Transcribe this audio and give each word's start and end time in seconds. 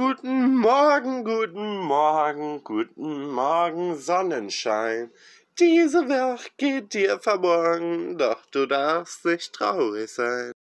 Guten 0.00 0.56
Morgen, 0.56 1.24
guten 1.24 1.76
Morgen, 1.76 2.64
guten 2.64 3.30
Morgen, 3.32 3.98
Sonnenschein. 3.98 5.10
Diese 5.58 6.08
Welt 6.08 6.52
geht 6.56 6.94
dir 6.94 7.18
verborgen, 7.18 8.16
doch 8.16 8.38
du 8.50 8.64
darfst 8.64 9.26
nicht 9.26 9.52
traurig 9.52 10.10
sein. 10.10 10.52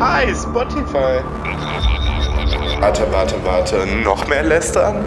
Hi, 0.00 0.34
Spotify. 0.34 1.20
Warte, 2.80 3.12
warte, 3.12 3.44
warte, 3.44 3.86
noch 4.02 4.26
mehr 4.26 4.42
lästern? 4.42 5.04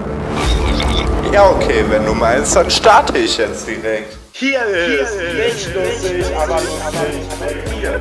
Ja, 1.33 1.49
okay, 1.49 1.83
wenn 1.89 2.05
du 2.05 2.13
meinst, 2.13 2.55
dann 2.55 2.69
starte 2.69 3.17
ich 3.17 3.35
jetzt 3.39 3.67
direkt. 3.67 4.15
Hier 4.33 4.63
ist, 4.63 5.17
Hier 5.17 5.47
ist 5.47 5.65
nicht 5.65 5.75
lustig, 5.75 6.37
aber 6.37 6.61
lustig 6.61 7.25
mit 7.39 7.81
mir, 7.81 7.99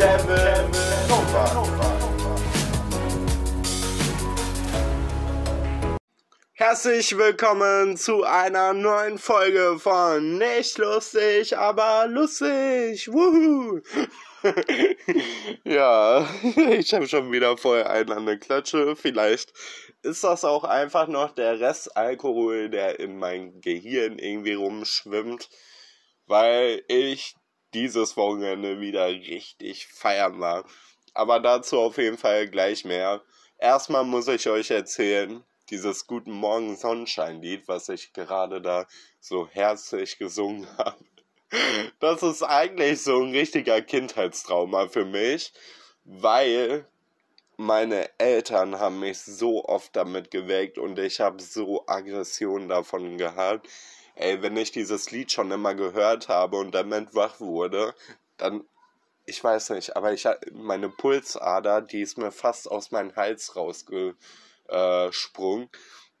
Kevin 0.00 0.70
Nova. 1.08 1.75
Herzlich 6.58 7.18
willkommen 7.18 7.98
zu 7.98 8.24
einer 8.24 8.72
neuen 8.72 9.18
Folge 9.18 9.78
von 9.78 10.38
Nicht 10.38 10.78
lustig, 10.78 11.54
aber 11.54 12.06
lustig. 12.06 13.12
Wuhu! 13.12 13.82
ja, 15.64 16.26
ich 16.70 16.94
habe 16.94 17.06
schon 17.08 17.30
wieder 17.30 17.58
voll 17.58 17.82
einen 17.82 18.10
an 18.10 18.24
der 18.24 18.38
Klatsche. 18.38 18.96
Vielleicht 18.96 19.52
ist 20.00 20.24
das 20.24 20.46
auch 20.46 20.64
einfach 20.64 21.08
noch 21.08 21.34
der 21.34 21.60
Restalkohol, 21.60 22.70
der 22.70 23.00
in 23.00 23.18
mein 23.18 23.60
Gehirn 23.60 24.18
irgendwie 24.18 24.54
rumschwimmt, 24.54 25.50
weil 26.24 26.82
ich 26.88 27.34
dieses 27.74 28.16
Wochenende 28.16 28.80
wieder 28.80 29.08
richtig 29.08 29.88
feiern 29.88 30.40
war. 30.40 30.64
Aber 31.12 31.38
dazu 31.38 31.78
auf 31.78 31.98
jeden 31.98 32.16
Fall 32.16 32.48
gleich 32.48 32.86
mehr. 32.86 33.22
Erstmal 33.58 34.04
muss 34.04 34.26
ich 34.28 34.48
euch 34.48 34.70
erzählen, 34.70 35.44
dieses 35.70 36.06
Guten 36.06 36.32
Morgen 36.32 36.76
Sonnenschein-Lied, 36.76 37.66
was 37.68 37.88
ich 37.88 38.12
gerade 38.12 38.60
da 38.60 38.86
so 39.20 39.48
herzlich 39.48 40.18
gesungen 40.18 40.66
habe. 40.78 41.04
Das 42.00 42.22
ist 42.22 42.42
eigentlich 42.42 43.02
so 43.02 43.22
ein 43.22 43.30
richtiger 43.30 43.80
Kindheitstrauma 43.80 44.88
für 44.88 45.04
mich, 45.04 45.52
weil 46.04 46.86
meine 47.56 48.10
Eltern 48.18 48.78
haben 48.78 49.00
mich 49.00 49.18
so 49.18 49.64
oft 49.64 49.94
damit 49.96 50.30
geweckt 50.30 50.78
und 50.78 50.98
ich 50.98 51.20
habe 51.20 51.42
so 51.42 51.84
Aggressionen 51.86 52.68
davon 52.68 53.16
gehabt. 53.16 53.68
Ey, 54.14 54.42
wenn 54.42 54.56
ich 54.56 54.72
dieses 54.72 55.10
Lied 55.10 55.32
schon 55.32 55.50
immer 55.50 55.74
gehört 55.74 56.28
habe 56.28 56.58
und 56.58 56.74
damit 56.74 57.14
wach 57.14 57.40
wurde, 57.40 57.94
dann, 58.36 58.64
ich 59.24 59.42
weiß 59.42 59.70
nicht, 59.70 59.96
aber 59.96 60.12
ich 60.12 60.26
meine 60.52 60.88
Pulsader, 60.88 61.80
die 61.80 62.02
ist 62.02 62.18
mir 62.18 62.32
fast 62.32 62.70
aus 62.70 62.90
meinem 62.90 63.14
Hals 63.16 63.56
rausgesprungen 64.70 65.68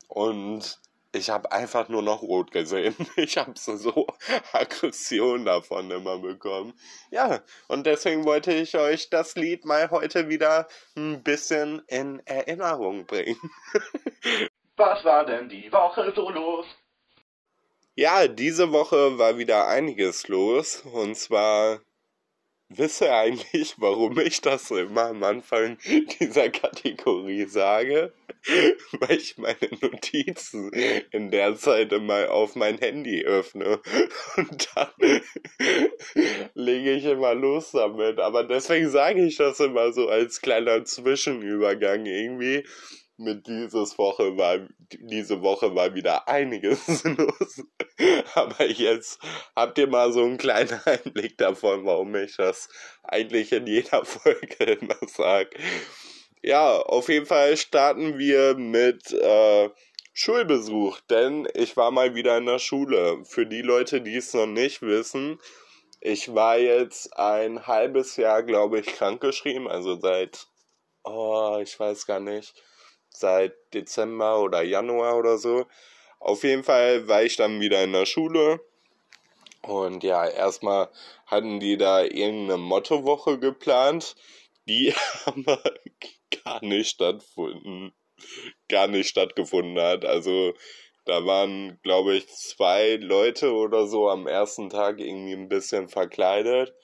und 0.08 0.80
ich 1.12 1.30
habe 1.30 1.50
einfach 1.50 1.88
nur 1.88 2.02
noch 2.02 2.22
rot 2.22 2.50
gesehen. 2.50 2.94
Ich 3.16 3.38
habe 3.38 3.52
so, 3.56 3.76
so 3.76 4.06
Aggression 4.52 5.44
davon 5.44 5.90
immer 5.90 6.18
bekommen. 6.18 6.74
Ja, 7.10 7.40
und 7.68 7.86
deswegen 7.86 8.24
wollte 8.24 8.52
ich 8.52 8.76
euch 8.76 9.08
das 9.08 9.34
Lied 9.34 9.64
mal 9.64 9.90
heute 9.90 10.28
wieder 10.28 10.68
ein 10.96 11.22
bisschen 11.22 11.82
in 11.88 12.20
Erinnerung 12.26 13.06
bringen. 13.06 13.50
Was 14.76 15.04
war 15.04 15.24
denn 15.24 15.48
die 15.48 15.72
Woche 15.72 16.12
so 16.14 16.28
los? 16.28 16.66
Ja, 17.94 18.28
diese 18.28 18.72
Woche 18.72 19.18
war 19.18 19.38
wieder 19.38 19.68
einiges 19.68 20.28
los. 20.28 20.82
Und 20.82 21.16
zwar 21.16 21.80
Wisst 22.68 23.00
ihr 23.00 23.14
eigentlich, 23.14 23.76
warum 23.78 24.18
ich 24.18 24.40
das 24.40 24.72
immer 24.72 25.06
am 25.06 25.22
Anfang 25.22 25.78
dieser 26.18 26.50
Kategorie 26.50 27.44
sage? 27.44 28.12
Weil 29.00 29.16
ich 29.16 29.36
meine 29.38 29.56
Notizen 29.80 30.70
in 31.10 31.30
der 31.30 31.56
Zeit 31.56 31.92
immer 31.92 32.30
auf 32.30 32.54
mein 32.54 32.78
Handy 32.78 33.24
öffne 33.24 33.80
und 34.36 34.68
dann 34.74 34.90
lege 36.54 36.92
ich 36.92 37.04
immer 37.04 37.34
los 37.34 37.72
damit. 37.72 38.20
Aber 38.20 38.44
deswegen 38.44 38.88
sage 38.88 39.24
ich 39.24 39.36
das 39.36 39.60
immer 39.60 39.92
so 39.92 40.08
als 40.08 40.40
kleiner 40.40 40.84
Zwischenübergang 40.84 42.06
irgendwie 42.06 42.64
mit 43.18 43.46
dieses 43.46 43.96
Woche 43.98 44.36
war, 44.36 44.58
diese 45.00 45.40
Woche 45.40 45.74
war 45.74 45.94
wieder 45.94 46.28
einiges 46.28 47.02
los. 47.04 47.64
Aber 48.34 48.66
jetzt 48.66 49.18
habt 49.56 49.78
ihr 49.78 49.86
mal 49.86 50.12
so 50.12 50.22
einen 50.22 50.36
kleinen 50.36 50.78
Einblick 50.84 51.38
davon, 51.38 51.84
warum 51.86 52.14
ich 52.14 52.36
das 52.36 52.68
eigentlich 53.02 53.52
in 53.52 53.66
jeder 53.66 54.04
Folge 54.04 54.64
immer 54.64 54.98
sage. 55.06 55.56
Ja, 56.46 56.78
auf 56.78 57.08
jeden 57.08 57.26
Fall 57.26 57.56
starten 57.56 58.18
wir 58.18 58.54
mit 58.54 59.10
äh, 59.10 59.68
Schulbesuch, 60.12 61.00
denn 61.10 61.48
ich 61.54 61.76
war 61.76 61.90
mal 61.90 62.14
wieder 62.14 62.38
in 62.38 62.46
der 62.46 62.60
Schule. 62.60 63.24
Für 63.24 63.46
die 63.46 63.62
Leute, 63.62 64.00
die 64.00 64.14
es 64.14 64.32
noch 64.32 64.46
nicht 64.46 64.80
wissen, 64.80 65.40
ich 66.00 66.36
war 66.36 66.56
jetzt 66.56 67.18
ein 67.18 67.66
halbes 67.66 68.16
Jahr, 68.16 68.44
glaube 68.44 68.78
ich, 68.78 68.86
krankgeschrieben, 68.86 69.66
also 69.66 69.98
seit, 69.98 70.46
oh, 71.02 71.58
ich 71.60 71.80
weiß 71.80 72.06
gar 72.06 72.20
nicht, 72.20 72.54
seit 73.08 73.52
Dezember 73.74 74.40
oder 74.40 74.62
Januar 74.62 75.16
oder 75.16 75.38
so. 75.38 75.66
Auf 76.20 76.44
jeden 76.44 76.62
Fall 76.62 77.08
war 77.08 77.24
ich 77.24 77.34
dann 77.34 77.58
wieder 77.58 77.82
in 77.82 77.92
der 77.92 78.06
Schule. 78.06 78.60
Und 79.62 80.04
ja, 80.04 80.24
erstmal 80.24 80.90
hatten 81.26 81.58
die 81.58 81.76
da 81.76 82.02
irgendeine 82.02 82.58
Mottowoche 82.58 83.40
geplant. 83.40 84.14
Die 84.68 84.94
aber 85.24 85.60
gar 86.46 86.64
nicht 86.64 86.88
stattgefunden. 86.88 87.92
Gar 88.68 88.86
nicht 88.86 89.08
stattgefunden 89.08 89.78
hat. 89.78 90.04
Also 90.04 90.54
da 91.04 91.24
waren, 91.26 91.78
glaube 91.82 92.14
ich, 92.14 92.26
zwei 92.28 92.96
Leute 92.96 93.52
oder 93.52 93.86
so 93.86 94.08
am 94.08 94.26
ersten 94.26 94.70
Tag 94.70 95.00
irgendwie 95.00 95.34
ein 95.34 95.48
bisschen 95.48 95.88
verkleidet. 95.88 96.74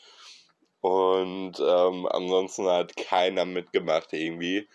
Und 0.80 1.58
ähm, 1.60 2.06
ansonsten 2.10 2.66
hat 2.66 2.96
keiner 2.96 3.44
mitgemacht 3.44 4.12
irgendwie. 4.12 4.68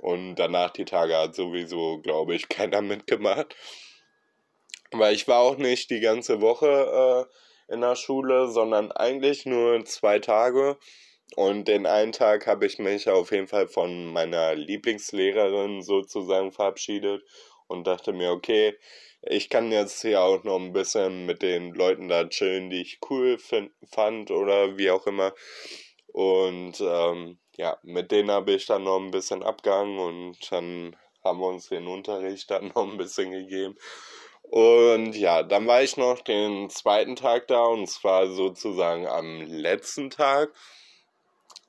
Und 0.00 0.36
danach 0.36 0.70
die 0.70 0.84
Tage 0.84 1.16
hat 1.16 1.34
sowieso, 1.34 1.98
glaube 1.98 2.34
ich, 2.34 2.48
keiner 2.48 2.82
mitgemacht. 2.82 3.56
Weil 4.92 5.14
ich 5.14 5.26
war 5.26 5.40
auch 5.40 5.56
nicht 5.56 5.90
die 5.90 6.00
ganze 6.00 6.40
Woche 6.40 7.26
äh, 7.68 7.72
in 7.74 7.80
der 7.80 7.96
Schule, 7.96 8.48
sondern 8.48 8.92
eigentlich 8.92 9.46
nur 9.46 9.84
zwei 9.84 10.20
Tage. 10.20 10.78
Und 11.34 11.66
den 11.66 11.86
einen 11.86 12.12
Tag 12.12 12.46
habe 12.46 12.66
ich 12.66 12.78
mich 12.78 13.08
auf 13.08 13.32
jeden 13.32 13.48
Fall 13.48 13.68
von 13.68 14.06
meiner 14.12 14.54
Lieblingslehrerin 14.54 15.82
sozusagen 15.82 16.52
verabschiedet 16.52 17.24
und 17.66 17.86
dachte 17.86 18.12
mir, 18.12 18.30
okay, 18.30 18.76
ich 19.22 19.50
kann 19.50 19.72
jetzt 19.72 20.02
hier 20.02 20.22
auch 20.22 20.44
noch 20.44 20.58
ein 20.58 20.72
bisschen 20.72 21.26
mit 21.26 21.42
den 21.42 21.74
Leuten 21.74 22.08
da 22.08 22.24
chillen, 22.28 22.70
die 22.70 22.82
ich 22.82 23.00
cool 23.10 23.38
find, 23.38 23.72
fand 23.90 24.30
oder 24.30 24.78
wie 24.78 24.90
auch 24.90 25.06
immer. 25.06 25.34
Und 26.12 26.80
ähm, 26.80 27.38
ja, 27.56 27.76
mit 27.82 28.12
denen 28.12 28.30
habe 28.30 28.52
ich 28.52 28.66
dann 28.66 28.84
noch 28.84 28.98
ein 28.98 29.10
bisschen 29.10 29.42
abgehangen 29.42 29.98
und 29.98 30.52
dann 30.52 30.96
haben 31.24 31.40
wir 31.40 31.48
uns 31.48 31.68
den 31.68 31.86
Unterricht 31.88 32.50
dann 32.50 32.68
noch 32.74 32.88
ein 32.88 32.96
bisschen 32.96 33.32
gegeben. 33.32 33.76
Und 34.42 35.16
ja, 35.16 35.42
dann 35.42 35.66
war 35.66 35.82
ich 35.82 35.96
noch 35.96 36.20
den 36.20 36.70
zweiten 36.70 37.16
Tag 37.16 37.48
da 37.48 37.64
und 37.64 37.88
zwar 37.88 38.28
sozusagen 38.28 39.06
am 39.08 39.40
letzten 39.40 40.08
Tag, 40.08 40.52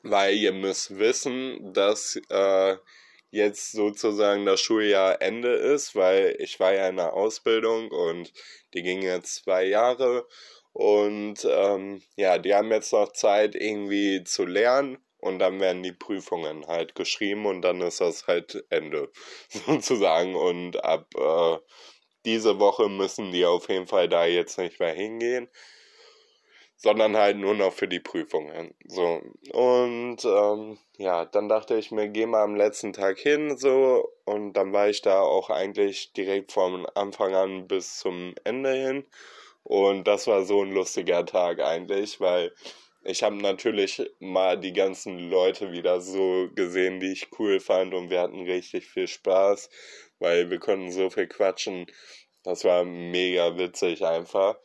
weil 0.03 0.35
ihr 0.35 0.53
müsst 0.53 0.97
wissen, 0.97 1.74
dass 1.74 2.19
äh, 2.30 2.78
jetzt 3.31 3.72
sozusagen 3.72 4.46
das 4.46 4.62
Schuljahr 4.62 5.22
Ende 5.22 5.53
ist, 5.53 5.96
weil 5.96 6.35
ich 6.40 6.59
war 6.59 6.74
ja 6.74 6.88
in 6.90 6.97
der 6.97 7.13
Ausbildung 7.13 7.91
und 7.91 8.31
die 8.74 8.84
ging 8.84 9.02
jetzt 9.02 9.44
zwei 9.44 9.66
Jahre. 9.66 10.28
Und 10.74 11.46
ähm, 11.50 12.02
ja, 12.16 12.38
die 12.38 12.53
haben 12.53 12.72
jetzt 12.72 12.94
noch 12.94 13.12
Zeit 13.13 13.56
irgendwie 13.56 14.24
zu 14.24 14.46
lernen. 14.46 15.00
Und 15.19 15.40
dann 15.40 15.59
werden 15.59 15.81
die 15.81 15.94
Prüfungen 15.94 16.68
halt 16.68 16.94
geschrieben 16.94 17.47
und 17.47 17.63
dann 17.63 17.81
ist 17.81 18.01
das 18.01 18.27
halt 18.27 18.63
Ende 18.69 19.12
sozusagen. 19.50 20.36
Und 20.36 20.83
ab 20.83 21.07
äh, 21.16 21.57
diese 22.25 22.60
Woche 22.60 22.88
müssen 22.89 23.31
die 23.31 23.45
auf 23.45 23.68
jeden 23.69 23.88
Fall 23.88 24.07
da 24.10 24.25
jetzt 24.25 24.60
nicht 24.60 24.80
mehr 24.80 24.94
hingehen, 24.94 25.50
sondern 26.77 27.18
halt 27.18 27.38
nur 27.38 27.56
noch 27.56 27.74
für 27.74 27.88
die 27.88 28.00
Prüfungen. 28.00 28.74
So 28.85 29.21
und 29.51 30.24
ähm, 30.24 30.77
ja, 30.97 31.25
dann 31.25 31.50
dachte 31.50 31.75
ich 31.77 31.91
mir, 31.91 32.07
geh 32.07 32.25
mal 32.25 32.44
am 32.44 32.56
letzten 32.56 32.94
Tag 32.94 33.18
hin 33.19 33.57
so 33.57 34.09
und 34.25 34.53
dann 34.53 34.74
war 34.74 34.88
ich 34.88 35.01
da 35.01 35.21
auch 35.21 35.50
eigentlich 35.50 36.13
direkt 36.13 36.51
vom 36.51 36.88
Anfang 36.95 37.35
an 37.35 37.68
bis 37.68 37.97
zum 37.97 38.35
Ende 38.44 38.74
hin 38.74 39.06
und 39.63 40.07
das 40.07 40.27
war 40.27 40.45
so 40.45 40.63
ein 40.63 40.71
lustiger 40.71 41.25
Tag 41.25 41.59
eigentlich, 41.59 42.21
weil 42.21 42.53
ich 43.03 43.24
habe 43.24 43.35
natürlich 43.38 44.01
mal 44.19 44.59
die 44.59 44.74
ganzen 44.74 45.29
Leute 45.29 45.71
wieder 45.71 46.01
so 46.01 46.50
gesehen, 46.56 47.00
die 47.00 47.13
ich 47.13 47.27
cool 47.39 47.59
fand 47.59 47.94
und 47.94 48.09
wir 48.09 48.21
hatten 48.21 48.44
richtig 48.45 48.85
viel 48.85 49.07
Spaß, 49.07 49.69
weil 50.19 50.50
wir 50.50 50.59
konnten 50.59 50.91
so 50.91 51.09
viel 51.09 51.27
quatschen. 51.27 51.88
Das 52.44 52.63
war 52.65 52.83
mega 52.83 53.57
witzig 53.57 54.06
einfach. 54.06 54.57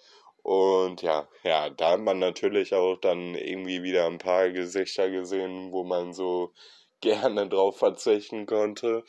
Und 0.43 1.03
ja, 1.03 1.29
ja, 1.45 1.71
da 1.71 1.93
hat 1.93 2.01
man 2.01 2.19
natürlich 2.19 2.75
auch 2.75 2.97
dann 2.97 3.35
irgendwie 3.37 3.83
wieder 3.83 4.07
ein 4.07 4.19
paar 4.19 4.51
Gesichter 4.51 5.09
gesehen, 5.11 5.73
wo 5.73 5.85
man 5.85 6.13
so 6.13 6.53
gerne 7.01 7.49
drauf 7.49 7.79
verzichten 7.79 8.47
konnte. 8.47 9.05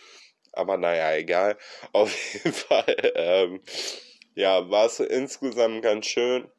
Aber 0.52 0.78
naja, 0.78 1.16
egal. 1.16 1.58
Auf 1.94 2.14
jeden 2.34 2.54
Fall, 2.54 3.12
ähm, 3.16 3.62
ja, 4.36 4.70
war 4.70 4.86
es 4.86 5.00
insgesamt 5.00 5.82
ganz 5.84 6.06
schön. 6.08 6.50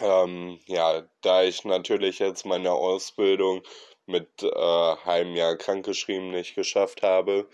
Ähm, 0.00 0.58
ja, 0.66 1.08
da 1.22 1.44
ich 1.44 1.64
natürlich 1.64 2.18
jetzt 2.18 2.44
meine 2.46 2.72
Ausbildung 2.72 3.62
mit 4.06 4.42
äh, 4.42 4.48
halbem 5.04 5.36
Jahr 5.36 5.56
krankgeschrieben 5.56 6.30
nicht 6.30 6.54
geschafft 6.54 7.02
habe, 7.02 7.48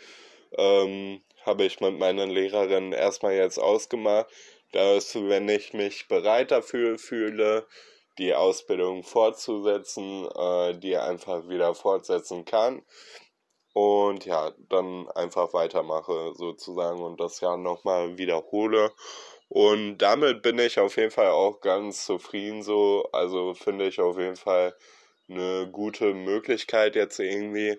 ähm, 0.56 1.23
habe 1.44 1.64
ich 1.64 1.81
mit 1.81 1.99
meiner 1.99 2.26
Lehrerin 2.26 2.93
erstmal 2.93 3.34
jetzt 3.34 3.58
ausgemacht, 3.58 4.26
dass 4.72 5.14
wenn 5.14 5.49
ich 5.49 5.72
mich 5.72 6.08
bereit 6.08 6.50
dafür 6.50 6.99
fühle, 6.99 7.67
die 8.19 8.34
Ausbildung 8.34 9.02
fortzusetzen, 9.02 10.28
äh, 10.37 10.75
die 10.78 10.96
einfach 10.96 11.49
wieder 11.49 11.75
fortsetzen 11.75 12.44
kann. 12.44 12.82
Und 13.72 14.26
ja, 14.26 14.52
dann 14.69 15.08
einfach 15.12 15.52
weitermache 15.52 16.32
sozusagen 16.34 17.00
und 17.02 17.20
das 17.20 17.40
Jahr 17.40 17.56
nochmal 17.56 18.19
wiederhole. 18.19 18.93
Und 19.49 19.99
damit 19.99 20.43
bin 20.43 20.58
ich 20.58 20.78
auf 20.78 20.96
jeden 20.96 21.11
Fall 21.11 21.31
auch 21.31 21.61
ganz 21.61 22.05
zufrieden 22.05 22.62
so. 22.62 23.08
Also 23.12 23.55
finde 23.55 23.87
ich 23.88 24.00
auf 24.00 24.19
jeden 24.19 24.37
Fall 24.37 24.76
eine 25.28 25.69
gute 25.70 26.14
Möglichkeit 26.14 26.96
jetzt 26.96 27.19
irgendwie. 27.20 27.78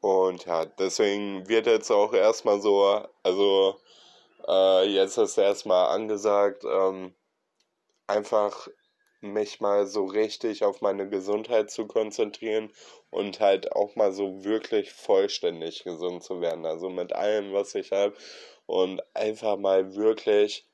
Und 0.00 0.46
ja, 0.46 0.64
deswegen 0.66 1.48
wird 1.48 1.66
jetzt 1.66 1.90
auch 1.90 2.12
erstmal 2.12 2.60
so, 2.60 3.02
also 3.22 3.76
äh, 4.46 4.84
jetzt 4.86 5.18
ist 5.18 5.38
erstmal 5.38 5.88
angesagt, 5.94 6.64
ähm, 6.64 7.14
einfach 8.06 8.68
mich 9.20 9.60
mal 9.60 9.86
so 9.86 10.04
richtig 10.04 10.64
auf 10.64 10.80
meine 10.80 11.08
Gesundheit 11.08 11.70
zu 11.70 11.86
konzentrieren 11.86 12.72
und 13.10 13.40
halt 13.40 13.72
auch 13.72 13.96
mal 13.96 14.12
so 14.12 14.44
wirklich 14.44 14.92
vollständig 14.92 15.84
gesund 15.84 16.22
zu 16.22 16.40
werden. 16.40 16.66
Also 16.66 16.90
mit 16.90 17.12
allem, 17.12 17.52
was 17.52 17.74
ich 17.74 17.92
habe 17.92 18.14
und 18.66 19.02
einfach 19.14 19.56
mal 19.56 19.94
wirklich 19.94 20.66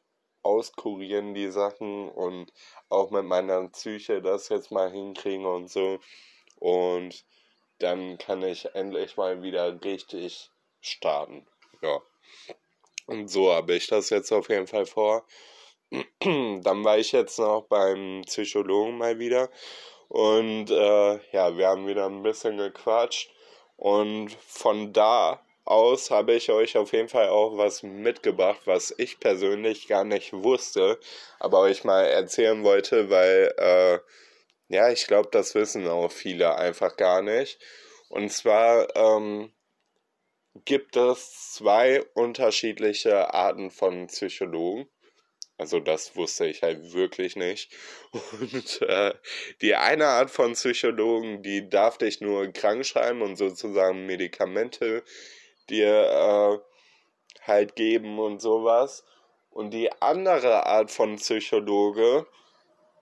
auskurieren 0.42 1.34
die 1.34 1.50
Sachen 1.50 2.08
und 2.08 2.52
auch 2.88 3.10
mit 3.10 3.24
meiner 3.24 3.68
Psyche 3.68 4.20
das 4.22 4.48
jetzt 4.48 4.72
mal 4.72 4.90
hinkriegen 4.90 5.46
und 5.46 5.70
so. 5.70 6.00
Und 6.56 7.24
dann 7.78 8.18
kann 8.18 8.42
ich 8.42 8.74
endlich 8.74 9.16
mal 9.16 9.42
wieder 9.42 9.82
richtig 9.84 10.50
starten. 10.80 11.46
Ja. 11.80 12.00
Und 13.06 13.28
so 13.28 13.52
habe 13.52 13.74
ich 13.74 13.86
das 13.86 14.10
jetzt 14.10 14.32
auf 14.32 14.48
jeden 14.48 14.66
Fall 14.66 14.86
vor. 14.86 15.26
Dann 16.20 16.84
war 16.84 16.98
ich 16.98 17.12
jetzt 17.12 17.38
noch 17.38 17.66
beim 17.68 18.22
Psychologen 18.26 18.98
mal 18.98 19.18
wieder. 19.18 19.50
Und 20.08 20.70
äh, 20.70 21.20
ja, 21.32 21.56
wir 21.56 21.68
haben 21.68 21.86
wieder 21.86 22.06
ein 22.06 22.22
bisschen 22.22 22.58
gequatscht. 22.58 23.30
Und 23.76 24.32
von 24.46 24.92
da 24.92 25.42
aus 25.64 26.10
habe 26.10 26.34
ich 26.34 26.50
euch 26.50 26.76
auf 26.76 26.92
jeden 26.92 27.08
Fall 27.08 27.28
auch 27.28 27.56
was 27.56 27.82
mitgebracht, 27.82 28.60
was 28.64 28.94
ich 28.96 29.20
persönlich 29.20 29.88
gar 29.88 30.04
nicht 30.04 30.32
wusste, 30.32 30.98
aber 31.38 31.60
euch 31.60 31.84
mal 31.84 32.04
erzählen 32.04 32.64
wollte, 32.64 33.10
weil 33.10 33.54
äh, 33.56 33.98
ja, 34.68 34.90
ich 34.90 35.06
glaube, 35.06 35.28
das 35.30 35.54
wissen 35.54 35.86
auch 35.86 36.10
viele 36.10 36.56
einfach 36.56 36.96
gar 36.96 37.22
nicht. 37.22 37.58
Und 38.08 38.30
zwar 38.30 38.94
ähm, 38.96 39.52
gibt 40.54 40.96
es 40.96 41.52
zwei 41.52 42.02
unterschiedliche 42.14 43.32
Arten 43.32 43.70
von 43.70 44.06
Psychologen. 44.08 44.88
Also 45.58 45.80
das 45.80 46.16
wusste 46.16 46.46
ich 46.46 46.62
halt 46.62 46.92
wirklich 46.92 47.36
nicht. 47.36 47.70
Und 48.40 48.82
äh, 48.82 49.14
die 49.60 49.74
eine 49.76 50.06
Art 50.06 50.30
von 50.30 50.54
Psychologen, 50.54 51.42
die 51.42 51.68
darf 51.68 51.98
dich 51.98 52.20
nur 52.20 52.48
krank 52.48 52.84
schreiben 52.84 53.22
und 53.22 53.36
sozusagen 53.36 54.06
Medikamente 54.06 55.04
dir 55.70 56.60
äh, 56.60 57.46
halt 57.46 57.76
geben 57.76 58.18
und 58.18 58.40
sowas. 58.40 59.04
Und 59.50 59.70
die 59.70 59.92
andere 60.00 60.66
Art 60.66 60.90
von 60.90 61.16
Psychologe, 61.16 62.26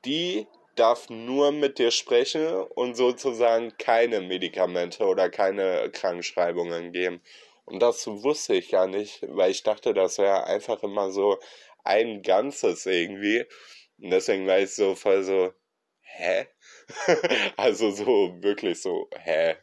die 0.04 0.46
darf 0.76 1.08
nur 1.10 1.52
mit 1.52 1.78
dir 1.78 1.90
sprechen 1.90 2.46
und 2.74 2.94
sozusagen 2.96 3.76
keine 3.78 4.20
Medikamente 4.20 5.04
oder 5.04 5.30
keine 5.30 5.90
Krankschreibungen 5.90 6.92
geben. 6.92 7.20
Und 7.64 7.80
das 7.80 8.06
wusste 8.06 8.54
ich 8.54 8.70
gar 8.70 8.86
nicht, 8.86 9.24
weil 9.28 9.50
ich 9.50 9.62
dachte, 9.62 9.94
das 9.94 10.18
wäre 10.18 10.44
einfach 10.44 10.82
immer 10.82 11.10
so 11.10 11.38
ein 11.84 12.22
Ganzes 12.22 12.86
irgendwie. 12.86 13.44
Und 13.98 14.10
deswegen 14.10 14.46
war 14.46 14.58
ich 14.58 14.74
so 14.74 14.94
voll 14.94 15.22
so, 15.22 15.52
hä? 16.00 16.46
also 17.56 17.90
so 17.90 18.36
wirklich 18.40 18.80
so, 18.82 19.08
hä? 19.16 19.56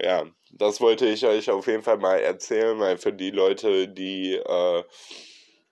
Ja, 0.00 0.26
das 0.52 0.80
wollte 0.80 1.06
ich 1.06 1.24
euch 1.26 1.50
auf 1.50 1.66
jeden 1.66 1.82
Fall 1.82 1.98
mal 1.98 2.20
erzählen, 2.20 2.78
weil 2.78 2.98
für 2.98 3.12
die 3.12 3.30
Leute, 3.30 3.88
die 3.88 4.34
äh, 4.34 4.84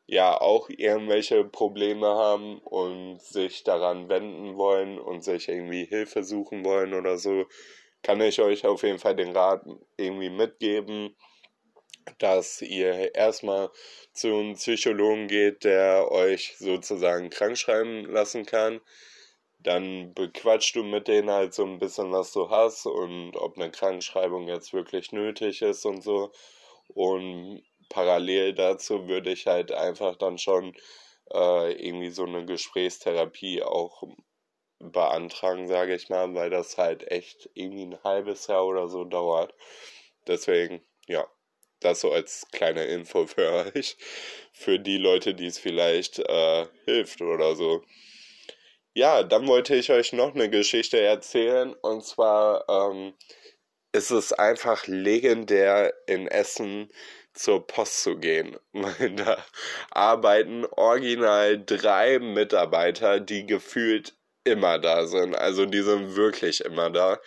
ja 0.06 0.40
auch 0.40 0.68
irgendwelche 0.68 1.44
Probleme 1.44 2.06
haben 2.06 2.58
und 2.58 3.20
sich 3.20 3.64
daran 3.64 4.08
wenden 4.08 4.56
wollen 4.56 4.98
und 4.98 5.24
sich 5.24 5.48
irgendwie 5.48 5.84
Hilfe 5.84 6.22
suchen 6.22 6.64
wollen 6.64 6.94
oder 6.94 7.18
so, 7.18 7.46
kann 8.02 8.20
ich 8.20 8.40
euch 8.40 8.64
auf 8.64 8.82
jeden 8.82 8.98
Fall 8.98 9.16
den 9.16 9.32
Rat 9.36 9.64
irgendwie 9.96 10.30
mitgeben, 10.30 11.16
dass 12.18 12.62
ihr 12.62 13.14
erstmal 13.14 13.70
zu 14.12 14.28
einem 14.28 14.54
Psychologen 14.54 15.26
geht, 15.26 15.64
der 15.64 16.10
euch 16.12 16.56
sozusagen 16.58 17.30
krankschreiben 17.30 18.04
lassen 18.04 18.46
kann 18.46 18.80
dann 19.66 20.14
bequatschst 20.14 20.76
du 20.76 20.84
mit 20.84 21.08
denen 21.08 21.30
halt 21.30 21.52
so 21.52 21.64
ein 21.64 21.78
bisschen, 21.78 22.12
was 22.12 22.32
du 22.32 22.50
hast 22.50 22.86
und 22.86 23.36
ob 23.36 23.56
eine 23.56 23.70
Krankschreibung 23.70 24.46
jetzt 24.46 24.72
wirklich 24.72 25.12
nötig 25.12 25.60
ist 25.62 25.84
und 25.84 26.02
so. 26.02 26.30
Und 26.88 27.62
parallel 27.88 28.54
dazu 28.54 29.08
würde 29.08 29.32
ich 29.32 29.46
halt 29.46 29.72
einfach 29.72 30.16
dann 30.16 30.38
schon 30.38 30.74
äh, 31.32 31.72
irgendwie 31.72 32.10
so 32.10 32.24
eine 32.24 32.44
Gesprächstherapie 32.44 33.62
auch 33.62 34.02
beantragen, 34.78 35.68
sage 35.68 35.94
ich 35.94 36.08
mal, 36.08 36.34
weil 36.34 36.50
das 36.50 36.78
halt 36.78 37.10
echt 37.10 37.48
irgendwie 37.54 37.86
ein 37.86 38.02
halbes 38.04 38.46
Jahr 38.46 38.66
oder 38.66 38.88
so 38.88 39.04
dauert. 39.04 39.54
Deswegen, 40.26 40.82
ja, 41.06 41.26
das 41.80 42.00
so 42.00 42.12
als 42.12 42.46
kleine 42.52 42.84
Info 42.84 43.26
für 43.26 43.50
euch, 43.74 43.96
für 44.52 44.78
die 44.78 44.98
Leute, 44.98 45.34
die 45.34 45.46
es 45.46 45.58
vielleicht 45.58 46.18
äh, 46.18 46.66
hilft 46.84 47.20
oder 47.20 47.56
so. 47.56 47.82
Ja, 48.94 49.22
dann 49.22 49.46
wollte 49.46 49.76
ich 49.76 49.90
euch 49.90 50.12
noch 50.14 50.34
eine 50.34 50.48
Geschichte 50.48 50.98
erzählen. 50.98 51.74
Und 51.74 52.02
zwar 52.04 52.66
ähm, 52.68 53.14
ist 53.92 54.10
es 54.10 54.32
einfach 54.32 54.86
legendär 54.86 55.92
in 56.06 56.28
Essen 56.28 56.90
zur 57.36 57.66
Post 57.66 58.02
zu 58.02 58.16
gehen. 58.16 58.56
da 59.16 59.44
arbeiten 59.90 60.64
original 60.66 61.62
drei 61.64 62.18
Mitarbeiter, 62.18 63.20
die 63.20 63.46
gefühlt 63.46 64.14
immer 64.44 64.78
da 64.78 65.06
sind. 65.06 65.36
Also 65.36 65.66
die 65.66 65.82
sind 65.82 66.16
wirklich 66.16 66.64
immer 66.64 66.90
da. 66.90 67.18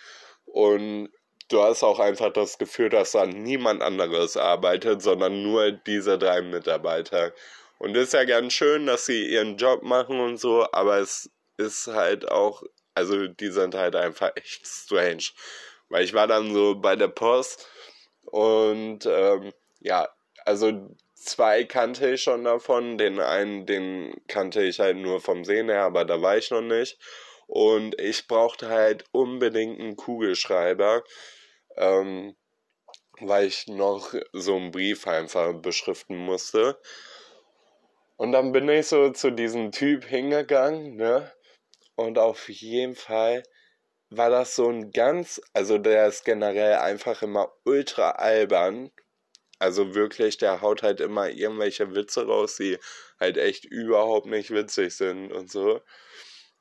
Und 0.46 1.10
du 1.48 1.62
hast 1.62 1.82
auch 1.82 1.98
einfach 1.98 2.32
das 2.32 2.58
Gefühl, 2.58 2.88
dass 2.88 3.12
da 3.12 3.26
niemand 3.26 3.82
anderes 3.82 4.36
arbeitet, 4.36 5.02
sondern 5.02 5.42
nur 5.42 5.72
diese 5.72 6.18
drei 6.18 6.42
Mitarbeiter. 6.42 7.32
Und 7.78 7.96
ist 7.96 8.12
ja 8.12 8.24
ganz 8.24 8.52
schön, 8.52 8.86
dass 8.86 9.06
sie 9.06 9.26
ihren 9.26 9.56
Job 9.56 9.82
machen 9.82 10.20
und 10.20 10.38
so, 10.38 10.66
aber 10.72 10.98
es 10.98 11.30
ist 11.56 11.86
halt 11.86 12.30
auch, 12.30 12.62
also 12.94 13.26
die 13.26 13.50
sind 13.50 13.74
halt 13.74 13.96
einfach 13.96 14.32
echt 14.36 14.66
strange. 14.66 15.24
Weil 15.88 16.04
ich 16.04 16.14
war 16.14 16.26
dann 16.26 16.54
so 16.54 16.74
bei 16.76 16.96
der 16.96 17.08
Post 17.08 17.66
und 18.22 19.06
ähm, 19.06 19.52
ja, 19.80 20.08
also 20.44 20.94
zwei 21.14 21.64
kannte 21.64 22.10
ich 22.10 22.22
schon 22.22 22.44
davon. 22.44 22.98
Den 22.98 23.20
einen, 23.20 23.66
den 23.66 24.14
kannte 24.28 24.62
ich 24.62 24.80
halt 24.80 24.96
nur 24.96 25.20
vom 25.20 25.44
Sehen 25.44 25.68
her, 25.68 25.82
aber 25.82 26.04
da 26.04 26.20
war 26.22 26.36
ich 26.36 26.50
noch 26.50 26.62
nicht. 26.62 26.98
Und 27.46 28.00
ich 28.00 28.28
brauchte 28.28 28.68
halt 28.68 29.04
unbedingt 29.12 29.80
einen 29.80 29.96
Kugelschreiber, 29.96 31.02
ähm, 31.76 32.36
weil 33.20 33.46
ich 33.46 33.66
noch 33.66 34.14
so 34.32 34.56
einen 34.56 34.70
Brief 34.70 35.06
einfach 35.06 35.52
beschriften 35.54 36.16
musste. 36.16 36.78
Und 38.16 38.32
dann 38.32 38.52
bin 38.52 38.68
ich 38.68 38.86
so 38.86 39.10
zu 39.10 39.30
diesem 39.30 39.72
Typ 39.72 40.04
hingegangen, 40.04 40.96
ne? 40.96 41.32
Und 41.96 42.18
auf 42.18 42.48
jeden 42.48 42.94
Fall 42.94 43.42
war 44.10 44.30
das 44.30 44.56
so 44.56 44.68
ein 44.68 44.90
ganz, 44.90 45.40
also 45.52 45.78
der 45.78 46.06
ist 46.06 46.24
generell 46.24 46.74
einfach 46.74 47.22
immer 47.22 47.52
ultra 47.64 48.10
albern. 48.12 48.90
Also 49.60 49.94
wirklich, 49.94 50.38
der 50.38 50.62
haut 50.62 50.82
halt 50.82 51.00
immer 51.00 51.28
irgendwelche 51.28 51.94
Witze 51.94 52.26
raus, 52.26 52.56
die 52.56 52.78
halt 53.20 53.36
echt 53.36 53.66
überhaupt 53.66 54.26
nicht 54.26 54.50
witzig 54.50 54.94
sind 54.94 55.32
und 55.32 55.50
so. 55.50 55.80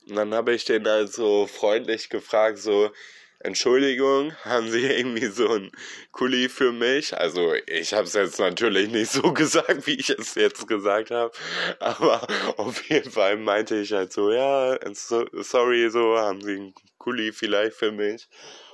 Und 0.08 0.15
dann 0.15 0.34
habe 0.34 0.53
ich 0.53 0.65
den 0.65 0.86
halt 0.86 1.12
so 1.12 1.48
freundlich 1.48 2.10
gefragt, 2.10 2.58
so, 2.58 2.91
Entschuldigung, 3.39 4.34
haben 4.44 4.70
Sie 4.70 4.86
irgendwie 4.86 5.27
so 5.27 5.48
ein 5.48 5.72
Kuli 6.12 6.50
für 6.50 6.74
mich? 6.74 7.18
Also 7.18 7.53
ich 7.68 7.94
habe 7.94 8.03
es 8.03 8.13
jetzt 8.13 8.39
natürlich 8.39 8.89
nicht 8.89 9.12
so 9.12 9.22
gesagt, 9.34 9.88
wie 9.88 9.96
ich 9.96 10.10
es 10.10 10.36
jetzt 10.36 10.68
gesagt 10.68 11.12
habe, 11.12 11.32
aber 11.79 12.27
auf 12.58 12.84
jeden 12.89 13.12
Fall 13.12 13.38
meinte 13.38 13.77
ich 13.77 13.94
halt 13.94 14.12
so, 14.12 14.32
ja, 14.32 14.77
sorry, 14.94 15.89
so 15.89 16.18
haben 16.18 16.41
Sie 16.41 16.56
ein 16.56 16.74
Kuli 16.98 17.32
vielleicht 17.32 17.77
für 17.77 17.94
mich? 17.94 18.27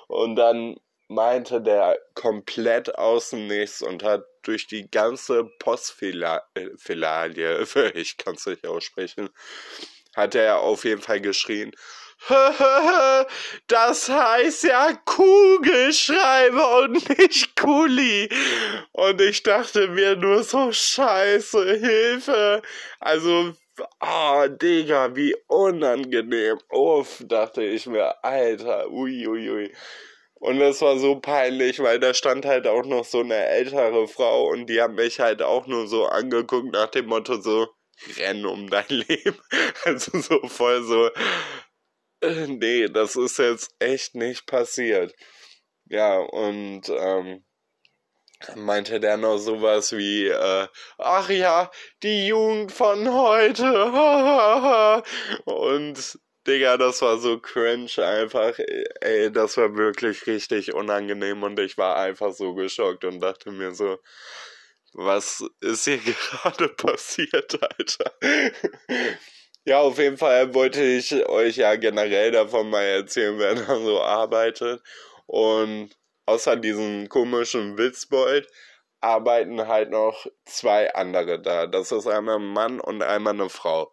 Und 0.07 0.35
dann 0.35 0.77
meinte 1.07 1.61
der 1.61 1.99
komplett 2.13 2.97
außen 2.97 3.47
nichts 3.47 3.81
und 3.81 4.03
hat 4.03 4.25
durch 4.43 4.67
die 4.67 4.89
ganze 4.89 5.45
Postfiliale, 5.59 6.41
ich 7.93 8.17
kann 8.17 8.35
es 8.35 8.45
nicht 8.45 8.65
aussprechen, 8.67 9.29
hat 10.15 10.35
er 10.35 10.59
auf 10.59 10.85
jeden 10.85 11.01
Fall 11.01 11.21
geschrien, 11.21 11.71
das 13.67 14.09
heißt 14.09 14.63
ja 14.63 14.93
Kugelschreiber 15.05 16.79
und 16.79 17.19
nicht 17.19 17.55
Kuli. 17.55 18.29
Und 18.93 19.21
ich 19.21 19.43
dachte 19.43 19.89
mir 19.89 20.15
nur 20.15 20.43
so, 20.43 20.71
scheiße, 20.71 21.75
Hilfe. 21.75 22.61
Also, 22.99 23.53
oh, 23.99 24.47
Digga, 24.47 25.15
wie 25.15 25.35
unangenehm. 25.47 26.57
Uff, 26.69 27.21
dachte 27.25 27.63
ich 27.63 27.85
mir, 27.85 28.23
Alter, 28.23 28.89
uiuiui. 28.89 29.27
Ui, 29.27 29.49
ui. 29.49 29.71
Und 30.45 30.61
es 30.61 30.79
war 30.81 30.99
so 30.99 31.19
peinlich, 31.19 31.79
weil 31.79 31.99
da 31.99 32.13
stand 32.13 32.45
halt 32.45 32.67
auch 32.67 32.85
noch 32.85 33.03
so 33.03 33.21
eine 33.21 33.47
ältere 33.47 34.07
Frau 34.07 34.47
und 34.49 34.67
die 34.67 34.79
hat 34.79 34.91
mich 34.91 35.19
halt 35.19 35.41
auch 35.41 35.65
nur 35.65 35.87
so 35.87 36.05
angeguckt 36.05 36.71
nach 36.71 36.91
dem 36.91 37.07
Motto 37.07 37.41
so, 37.41 37.67
renn 38.15 38.45
um 38.45 38.69
dein 38.69 38.85
Leben. 38.89 39.41
Also 39.85 40.19
so 40.19 40.47
voll 40.47 40.83
so, 40.83 41.09
äh, 42.21 42.45
nee, 42.45 42.87
das 42.89 43.15
ist 43.15 43.39
jetzt 43.39 43.73
echt 43.79 44.13
nicht 44.13 44.45
passiert. 44.45 45.15
Ja, 45.85 46.19
und 46.19 46.89
ähm, 46.89 47.43
meinte 48.55 48.99
der 48.99 49.17
noch 49.17 49.39
sowas 49.39 49.93
wie, 49.93 50.27
äh, 50.27 50.67
ach 50.99 51.29
ja, 51.31 51.71
die 52.03 52.27
Jugend 52.27 52.71
von 52.71 53.11
heute. 53.11 53.63
und 55.45 56.19
Digga, 56.47 56.77
das 56.77 57.01
war 57.01 57.17
so 57.17 57.39
cringe 57.39 57.97
einfach. 57.97 58.57
Ey, 59.01 59.31
das 59.31 59.57
war 59.57 59.75
wirklich 59.75 60.27
richtig 60.27 60.73
unangenehm 60.73 61.43
und 61.43 61.59
ich 61.59 61.77
war 61.77 61.97
einfach 61.97 62.31
so 62.33 62.53
geschockt 62.53 63.03
und 63.03 63.19
dachte 63.19 63.51
mir 63.51 63.73
so, 63.73 63.97
was 64.93 65.43
ist 65.61 65.85
hier 65.85 65.97
gerade 66.31 66.69
passiert, 66.69 67.59
Alter? 67.61 68.11
Ja, 69.65 69.79
auf 69.79 69.97
jeden 69.97 70.17
Fall 70.17 70.53
wollte 70.53 70.83
ich 70.83 71.11
euch 71.27 71.57
ja 71.57 71.75
generell 71.75 72.31
davon 72.31 72.69
mal 72.69 72.83
erzählen, 72.83 73.39
wer 73.39 73.55
da 73.55 73.75
so 73.79 74.01
arbeitet. 74.01 74.81
Und 75.25 75.89
außer 76.27 76.55
diesem 76.55 77.09
komischen 77.09 77.77
Witzbold 77.77 78.47
arbeiten 79.01 79.67
halt 79.67 79.89
noch 79.89 80.27
zwei 80.45 80.93
andere 80.93 81.41
da. 81.41 81.67
Das 81.67 81.91
ist 81.91 82.07
einmal 82.07 82.37
ein 82.37 82.45
Mann 82.53 82.79
und 82.79 83.01
einmal 83.01 83.33
eine 83.33 83.49
Frau. 83.49 83.91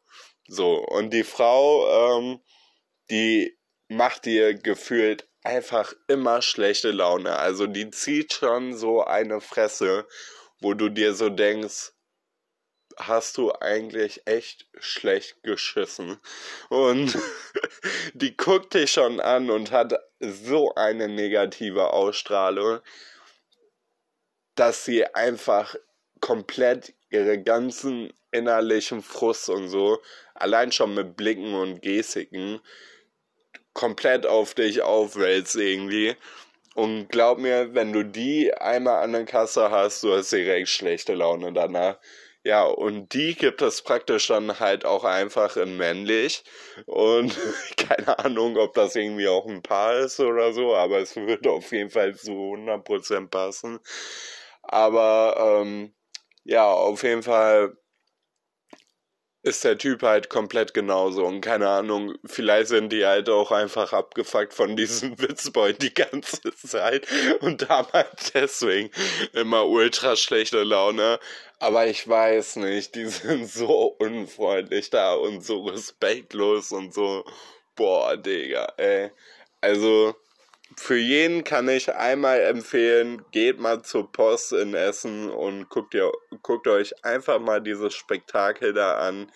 So, 0.49 0.76
und 0.76 1.11
die 1.11 1.25
Frau, 1.25 2.18
ähm, 2.18 2.40
die 3.11 3.58
macht 3.88 4.25
dir 4.25 4.54
gefühlt 4.54 5.28
einfach 5.42 5.92
immer 6.08 6.42
schlechte 6.42 6.90
Laune. 6.90 7.38
Also 7.38 7.66
die 7.66 7.90
zieht 7.90 8.32
schon 8.32 8.76
so 8.76 9.04
eine 9.04 9.40
Fresse, 9.40 10.06
wo 10.61 10.75
du 10.75 10.88
dir 10.88 11.14
so 11.14 11.28
denkst, 11.28 11.92
hast 12.96 13.38
du 13.38 13.52
eigentlich 13.52 14.22
echt 14.26 14.68
schlecht 14.78 15.42
geschissen. 15.42 16.18
Und 16.68 17.18
die 18.14 18.37
guckt 18.37 18.75
dich 18.75 18.92
schon 18.92 19.20
an 19.20 19.50
und 19.50 19.70
hat 19.70 19.94
so 20.20 20.75
eine 20.75 21.08
negative 21.08 21.92
Ausstrahlung, 21.92 22.80
dass 24.54 24.84
sie 24.84 25.06
einfach 25.06 25.75
komplett 26.20 26.94
ihre 27.11 27.42
ganzen 27.42 28.12
innerlichen 28.30 29.02
Frust 29.02 29.49
und 29.49 29.68
so, 29.68 30.00
allein 30.42 30.72
schon 30.72 30.94
mit 30.94 31.16
Blicken 31.16 31.54
und 31.54 31.82
Gestiken, 31.82 32.61
komplett 33.72 34.26
auf 34.26 34.54
dich 34.54 34.82
aufwälzt 34.82 35.56
irgendwie. 35.56 36.16
Und 36.75 37.08
glaub 37.08 37.38
mir, 37.38 37.75
wenn 37.75 37.92
du 37.92 38.02
die 38.02 38.52
einmal 38.54 39.02
an 39.02 39.12
der 39.12 39.25
Kasse 39.25 39.70
hast, 39.70 40.02
du 40.02 40.14
hast 40.14 40.32
direkt 40.32 40.68
schlechte 40.68 41.14
Laune 41.14 41.52
danach. 41.52 41.99
Ja, 42.44 42.64
und 42.64 43.12
die 43.12 43.34
gibt 43.37 43.62
es 43.62 43.82
praktisch 43.82 44.26
dann 44.26 44.58
halt 44.58 44.84
auch 44.84 45.04
einfach 45.04 45.56
in 45.56 45.76
männlich. 45.76 46.42
Und 46.87 47.38
keine 47.76 48.18
Ahnung, 48.18 48.56
ob 48.56 48.75
das 48.75 48.96
irgendwie 48.96 49.28
auch 49.28 49.46
ein 49.46 49.62
Paar 49.62 49.96
ist 49.99 50.18
oder 50.18 50.52
so, 50.52 50.75
aber 50.75 50.99
es 50.99 51.14
würde 51.14 51.50
auf 51.50 51.70
jeden 51.72 51.90
Fall 51.90 52.16
zu 52.16 52.32
100% 52.32 53.28
passen. 53.28 53.78
Aber 54.62 55.61
ähm, 55.62 55.94
ja, 56.44 56.66
auf 56.70 57.02
jeden 57.04 57.22
Fall 57.22 57.76
ist 59.42 59.64
der 59.64 59.76
Typ 59.76 60.02
halt 60.02 60.28
komplett 60.28 60.72
genauso 60.72 61.25
und 61.26 61.40
keine 61.40 61.68
Ahnung, 61.68 62.14
vielleicht 62.25 62.68
sind 62.68 62.92
die 62.92 63.04
halt 63.04 63.28
auch 63.28 63.50
einfach 63.50 63.92
abgefuckt 63.92 64.54
von 64.54 64.76
diesem 64.76 65.18
Witzboy 65.20 65.75
die 65.75 65.92
ganze 65.92 66.54
Zeit 66.54 67.06
und 67.40 67.68
haben 67.68 67.88
halt 67.92 68.34
deswegen 68.34 68.90
immer 69.32 69.66
ultra 69.66 70.14
schlechte 70.16 70.62
Laune. 70.62 71.18
Aber 71.58 71.87
ich 71.87 72.08
weiß 72.08 72.56
nicht, 72.56 72.94
die 72.94 73.06
sind 73.06 73.49
so 73.49 73.96
unfreundlich 73.99 74.90
da 74.90 75.14
und 75.14 75.44
so 75.44 75.64
respektlos 75.66 76.72
und 76.72 76.94
so, 76.94 77.25
boah, 77.76 78.16
Digga, 78.16 78.72
ey. 78.76 79.11
Also, 79.61 80.16
für 80.76 80.97
jeden 80.97 81.45
kann 81.45 81.69
ich 81.69 81.95
einmal 81.95 82.41
empfehlen, 82.41 83.25
geht 83.31 83.59
mal 83.59 83.83
zur 83.83 84.11
Post 84.11 84.52
in 84.52 84.75
Essen 84.75 85.31
und 85.31 85.69
guckt, 85.69 85.95
ihr, 85.95 86.12
guckt 86.43 86.67
euch 86.69 87.05
einfach 87.05 87.41
mal 87.41 87.61
dieses 87.61 87.95
Spektakel 87.95 88.73
da 88.73 88.99
an. 88.99 89.31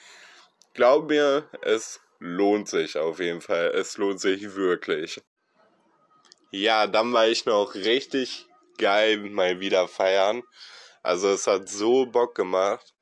Glaub 0.74 1.08
mir, 1.08 1.48
es 1.62 2.00
lohnt 2.18 2.68
sich 2.68 2.96
auf 2.98 3.18
jeden 3.18 3.40
Fall. 3.40 3.68
Es 3.68 3.96
lohnt 3.96 4.20
sich 4.20 4.54
wirklich. 4.54 5.20
Ja, 6.50 6.86
dann 6.86 7.12
war 7.12 7.28
ich 7.28 7.44
noch 7.46 7.74
richtig 7.74 8.46
geil 8.78 9.18
mal 9.18 9.60
wieder 9.60 9.88
feiern. 9.88 10.42
Also 11.02 11.28
es 11.30 11.46
hat 11.46 11.68
so 11.68 12.06
Bock 12.06 12.34
gemacht. 12.34 12.94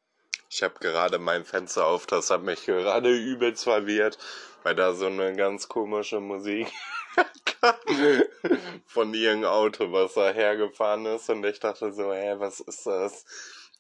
Ich 0.51 0.63
habe 0.63 0.75
gerade 0.79 1.19
mein 1.19 1.45
Fenster 1.45 1.87
auf, 1.87 2.07
das 2.07 2.31
hat 2.31 2.43
mich 2.43 2.65
gerade 2.65 3.11
übelst 3.17 3.65
verwirrt, 3.65 4.19
weil 4.63 4.75
da 4.75 4.95
so 4.95 5.07
eine 5.07 5.35
ganz 5.35 5.69
komische 5.69 6.21
Musik 6.21 6.69
von 8.87 9.15
ihrem 9.15 9.45
Auto, 9.45 9.93
was 9.93 10.15
da 10.15 10.31
hergefahren 10.31 11.07
ist. 11.07 11.29
Und 11.31 11.45
ich 11.45 11.61
dachte 11.61 11.93
so, 11.93 12.13
hä, 12.13 12.35
was 12.39 12.61
ist 12.61 12.87
das? 12.87 13.25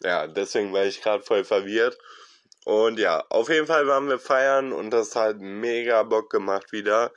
Ja, 0.00 0.26
deswegen 0.26 0.72
war 0.72 0.84
ich 0.84 1.02
gerade 1.02 1.22
voll 1.22 1.44
verwirrt. 1.44 1.98
Und 2.64 2.98
ja, 2.98 3.24
auf 3.28 3.48
jeden 3.48 3.66
Fall 3.66 3.86
waren 3.86 4.08
wir 4.08 4.18
feiern 4.18 4.72
und 4.72 4.90
das 4.90 5.14
hat 5.16 5.38
mega 5.38 6.02
Bock 6.02 6.30
gemacht 6.30 6.72
wieder. 6.72 7.12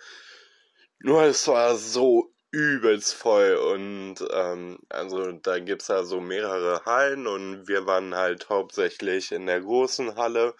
Nur 0.99 1.23
es 1.23 1.47
war 1.47 1.75
so 1.75 2.33
übelst 2.51 3.13
voll 3.13 3.55
und 3.55 4.15
ähm, 4.31 4.79
also 4.89 5.31
da 5.33 5.59
gibt's 5.59 5.89
ja 5.89 6.03
so 6.03 6.19
mehrere 6.21 6.83
Hallen 6.85 7.27
und 7.27 7.67
wir 7.67 7.85
waren 7.85 8.15
halt 8.15 8.49
hauptsächlich 8.49 9.31
in 9.31 9.45
der 9.45 9.61
großen 9.61 10.15
Halle 10.15 10.55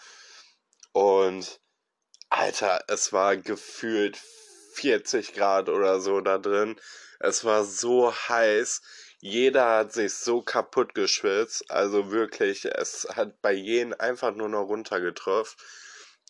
und 0.91 1.59
Alter, 2.29 2.81
es 2.87 3.13
war 3.13 3.37
gefühlt 3.37 4.17
40 4.77 5.33
Grad 5.33 5.69
oder 5.69 5.99
so 5.99 6.21
da 6.21 6.37
drin. 6.37 6.79
Es 7.19 7.43
war 7.43 7.63
so 7.63 8.13
heiß. 8.13 8.81
Jeder 9.19 9.77
hat 9.77 9.93
sich 9.93 10.13
so 10.13 10.41
kaputt 10.41 10.93
geschwitzt. 10.93 11.69
Also 11.69 12.11
wirklich, 12.11 12.65
es 12.65 13.07
hat 13.15 13.41
bei 13.41 13.53
jedem 13.53 13.95
einfach 13.97 14.33
nur 14.35 14.49
noch 14.49 14.65
runtergetroffen. 14.65 15.57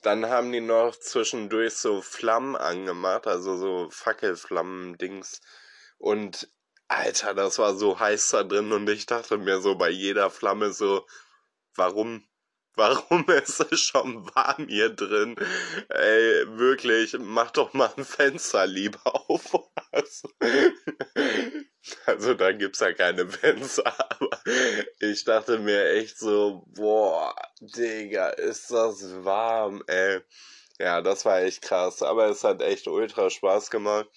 Dann 0.03 0.27
haben 0.27 0.51
die 0.51 0.61
noch 0.61 0.95
zwischendurch 0.95 1.73
so 1.73 2.01
Flammen 2.01 2.55
angemacht, 2.55 3.27
also 3.27 3.57
so 3.57 3.89
Fackelflammen-Dings. 3.89 5.41
Und 5.97 6.49
Alter, 6.87 7.33
das 7.33 7.57
war 7.59 7.75
so 7.75 7.99
heiß 7.99 8.29
da 8.29 8.43
drin 8.43 8.71
und 8.71 8.87
ich 8.89 9.07
dachte 9.07 9.37
mir 9.37 9.59
so 9.59 9.75
bei 9.75 9.89
jeder 9.89 10.29
Flamme 10.29 10.71
so, 10.71 11.05
warum 11.75 12.26
Warum 12.77 13.27
ist 13.29 13.59
es 13.71 13.81
schon 13.81 14.23
warm 14.35 14.67
hier 14.67 14.89
drin? 14.89 15.35
Ey, 15.89 16.45
wirklich, 16.59 17.17
mach 17.19 17.49
doch 17.49 17.73
mal 17.73 17.91
ein 17.97 18.05
Fenster 18.05 18.67
lieber 18.67 19.01
auf. 19.03 19.51
Also, 22.05 22.33
da 22.35 22.51
gibt's 22.51 22.79
ja 22.79 22.93
keine 22.93 23.27
Fenster, 23.27 23.93
aber 24.11 24.39
ich 24.99 25.23
dachte 25.23 25.57
mir 25.57 25.89
echt 25.93 26.19
so, 26.19 26.65
boah, 26.67 27.35
Digga, 27.61 28.29
ist 28.29 28.69
das 28.69 29.23
warm, 29.23 29.83
ey. 29.87 30.21
Ja, 30.77 31.01
das 31.01 31.25
war 31.25 31.41
echt 31.41 31.63
krass, 31.63 32.03
aber 32.03 32.27
es 32.27 32.43
hat 32.43 32.61
echt 32.61 32.87
ultra 32.87 33.31
Spaß 33.31 33.71
gemacht. 33.71 34.07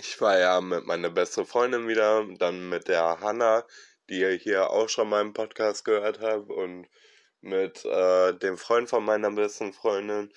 Ich 0.00 0.20
war 0.20 0.36
ja 0.36 0.60
mit 0.60 0.84
meiner 0.86 1.10
beste 1.10 1.44
Freundin 1.44 1.86
wieder, 1.86 2.26
dann 2.38 2.68
mit 2.68 2.88
der 2.88 3.20
Hanna, 3.20 3.64
die 4.08 4.18
ihr 4.18 4.32
hier 4.32 4.70
auch 4.70 4.88
schon 4.88 5.08
mal 5.08 5.20
im 5.20 5.32
Podcast 5.32 5.84
gehört 5.84 6.18
habt 6.20 6.50
und 6.50 6.88
mit 7.42 7.84
äh, 7.84 8.32
dem 8.34 8.56
Freund 8.56 8.88
von 8.88 9.04
meiner 9.04 9.30
besten 9.30 9.72
Freundin. 9.72 10.32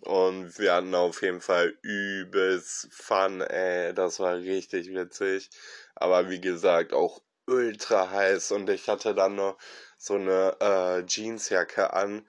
Und 0.00 0.58
wir 0.58 0.74
hatten 0.74 0.94
auf 0.94 1.22
jeden 1.22 1.40
Fall 1.40 1.78
übelst 1.82 2.88
Fun, 2.92 3.40
ey. 3.40 3.94
Das 3.94 4.20
war 4.20 4.36
richtig 4.36 4.92
witzig. 4.92 5.50
Aber 5.94 6.28
wie 6.30 6.40
gesagt, 6.40 6.92
auch 6.92 7.22
ultra 7.46 8.10
heiß. 8.10 8.52
Und 8.52 8.68
ich 8.70 8.88
hatte 8.88 9.14
dann 9.14 9.36
noch 9.36 9.58
so 9.98 10.14
eine 10.14 10.56
äh, 10.60 11.04
Jeansjacke 11.06 11.92
an. 11.92 12.28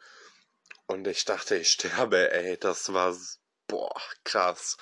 Und 0.88 1.08
ich 1.08 1.26
dachte, 1.26 1.58
ich 1.58 1.70
sterbe, 1.70 2.32
ey. 2.32 2.58
Das 2.58 2.94
war, 2.94 3.16
boah, 3.68 4.02
krass. 4.24 4.78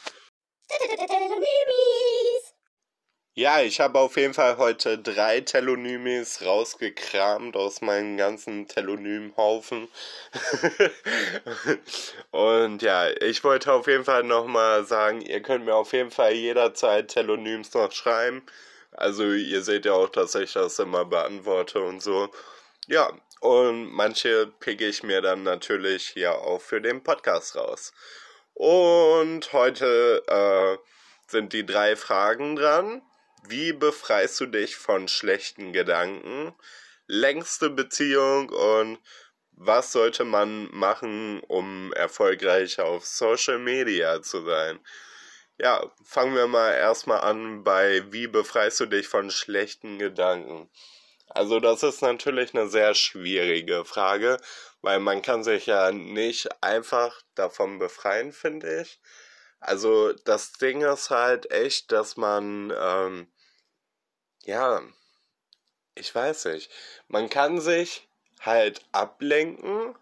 Ja, 3.38 3.62
ich 3.62 3.82
habe 3.82 4.00
auf 4.00 4.15
jeden 4.15 4.34
Fall 4.34 4.56
heute 4.56 4.98
drei 4.98 5.42
Telonymis 5.42 6.46
rausgekramt 6.46 7.58
aus 7.58 7.82
meinem 7.82 8.15
ganzen 8.15 8.70
Telonymhaufen. 8.70 9.89
Und 12.32 12.82
ja, 12.82 13.10
ich 13.10 13.44
wollte 13.44 13.74
auf 13.74 13.88
jeden 13.88 14.06
Fall 14.06 14.24
nochmal 14.24 14.86
sagen, 14.86 15.20
ihr 15.20 15.42
könnt 15.42 15.65
mir 15.65 15.75
auf 15.75 15.92
jeden 15.92 16.12
Fall 16.12 16.32
jederzeit 16.32 17.10
Telonyms 17.10 17.74
noch 17.74 17.92
schreiben. 17.92 18.42
Also 18.92 19.25
ihr 19.25 19.63
seht 19.63 19.86
ja 19.86 19.92
auch, 19.92 20.10
dass 20.10 20.34
ich 20.36 20.54
das 20.54 20.80
immer 20.80 21.04
beantworte 21.04 21.82
und 21.82 22.01
so. 22.01 22.30
Ja, 22.88 23.12
und 23.42 23.92
manche 23.92 24.48
picke 24.62 24.88
ich 24.88 25.04
mir 25.04 25.22
dann 25.22 25.44
natürlich 25.44 26.08
hier 26.08 26.36
auch 26.36 26.62
für 26.62 26.80
den 26.80 27.04
Podcast 27.04 27.58
raus. 27.58 27.92
Und 28.54 29.51
heute 29.51 30.24
äh, 30.25 30.77
sind 31.27 31.51
die 31.51 31.65
drei 31.65 31.98
Fragen 31.98 32.56
dran. 32.56 33.01
Wie 33.48 33.74
befreist 33.74 34.40
du 34.40 34.48
dich 34.48 34.75
von 34.75 35.08
schlechten 35.08 35.72
Gedanken? 35.72 36.54
Längste 37.08 37.70
Beziehung 37.70 38.50
und 38.50 39.00
was 39.52 39.92
sollte 39.92 40.25
man 40.25 40.70
machen, 40.72 41.42
um 41.42 41.94
erfolgreich 41.94 42.80
auf 42.80 43.06
Social 43.06 43.60
Media 43.60 44.22
zu 44.22 44.44
sein? 44.44 44.80
Ja, 45.58 45.92
fangen 46.04 46.36
wir 46.36 46.48
mal 46.48 46.74
erstmal 46.74 47.22
an 47.22 47.64
bei 47.64 48.04
wie 48.12 48.28
befreist 48.28 48.80
du 48.80 48.88
dich 48.88 49.08
von 49.08 49.30
schlechten 49.30 50.00
Gedanken? 50.00 50.70
Also 51.30 51.60
das 51.60 51.84
ist 51.84 52.02
natürlich 52.02 52.54
eine 52.54 52.68
sehr 52.68 52.96
schwierige 52.96 53.86
Frage, 53.86 54.38
weil 54.82 55.00
man 55.00 55.22
kann 55.22 55.44
sich 55.44 55.68
ja 55.68 55.92
nicht 55.92 56.50
einfach 56.64 57.22
davon 57.36 57.80
befreien, 57.80 58.32
finde 58.34 58.82
ich. 58.82 59.00
Also 59.65 60.13
das 60.13 60.53
Ding 60.53 60.81
ist 60.81 61.10
halt 61.10 61.51
echt, 61.51 61.91
dass 61.91 62.17
man 62.17 62.72
ähm, 62.77 63.27
ja, 64.45 64.81
ich 65.95 66.13
weiß 66.13 66.45
nicht. 66.45 66.72
Man 67.07 67.29
kann 67.29 67.60
sich 67.60 68.07
halt 68.41 68.86
ablenken. 68.91 69.95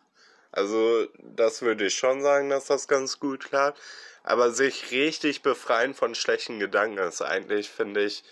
Also, 0.52 1.08
das 1.20 1.62
würde 1.62 1.88
ich 1.88 1.96
schon 1.96 2.22
sagen, 2.22 2.50
dass 2.50 2.66
das 2.68 2.88
ganz 2.88 3.20
gut 3.20 3.46
klappt. 3.46 3.80
Aber 4.24 4.52
sich 4.52 4.92
richtig 4.92 5.42
befreien 5.44 5.94
von 5.94 6.16
schlechten 6.16 6.60
Gedanken 6.60 6.98
ist 7.00 7.22
eigentlich, 7.22 7.70
finde 7.70 8.04
ich, 8.04 8.24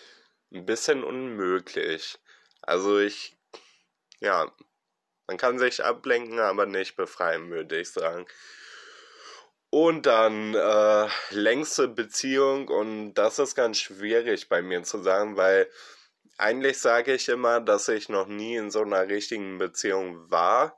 ein 0.53 0.65
bisschen 0.65 1.03
unmöglich. 1.03 2.19
Also, 2.61 3.00
ich, 3.00 3.38
ja, 4.19 4.51
man 5.27 5.38
kann 5.38 5.59
sich 5.59 5.83
ablenken, 5.83 6.39
aber 6.39 6.65
nicht 6.65 6.95
befreien, 6.97 7.50
würde 7.50 7.79
ich 7.79 7.91
sagen. 7.91 8.25
Und 9.71 10.05
dann 10.05 10.53
äh, 10.53 11.07
längste 11.29 11.87
Beziehung 11.87 12.67
und 12.67 13.13
das 13.13 13.39
ist 13.39 13.55
ganz 13.55 13.77
schwierig 13.79 14.49
bei 14.49 14.61
mir 14.61 14.83
zu 14.83 15.01
sagen, 15.01 15.37
weil 15.37 15.69
eigentlich 16.37 16.79
sage 16.79 17.13
ich 17.13 17.29
immer, 17.29 17.61
dass 17.61 17.87
ich 17.87 18.09
noch 18.09 18.27
nie 18.27 18.57
in 18.57 18.69
so 18.69 18.81
einer 18.81 19.07
richtigen 19.07 19.59
Beziehung 19.59 20.29
war, 20.29 20.77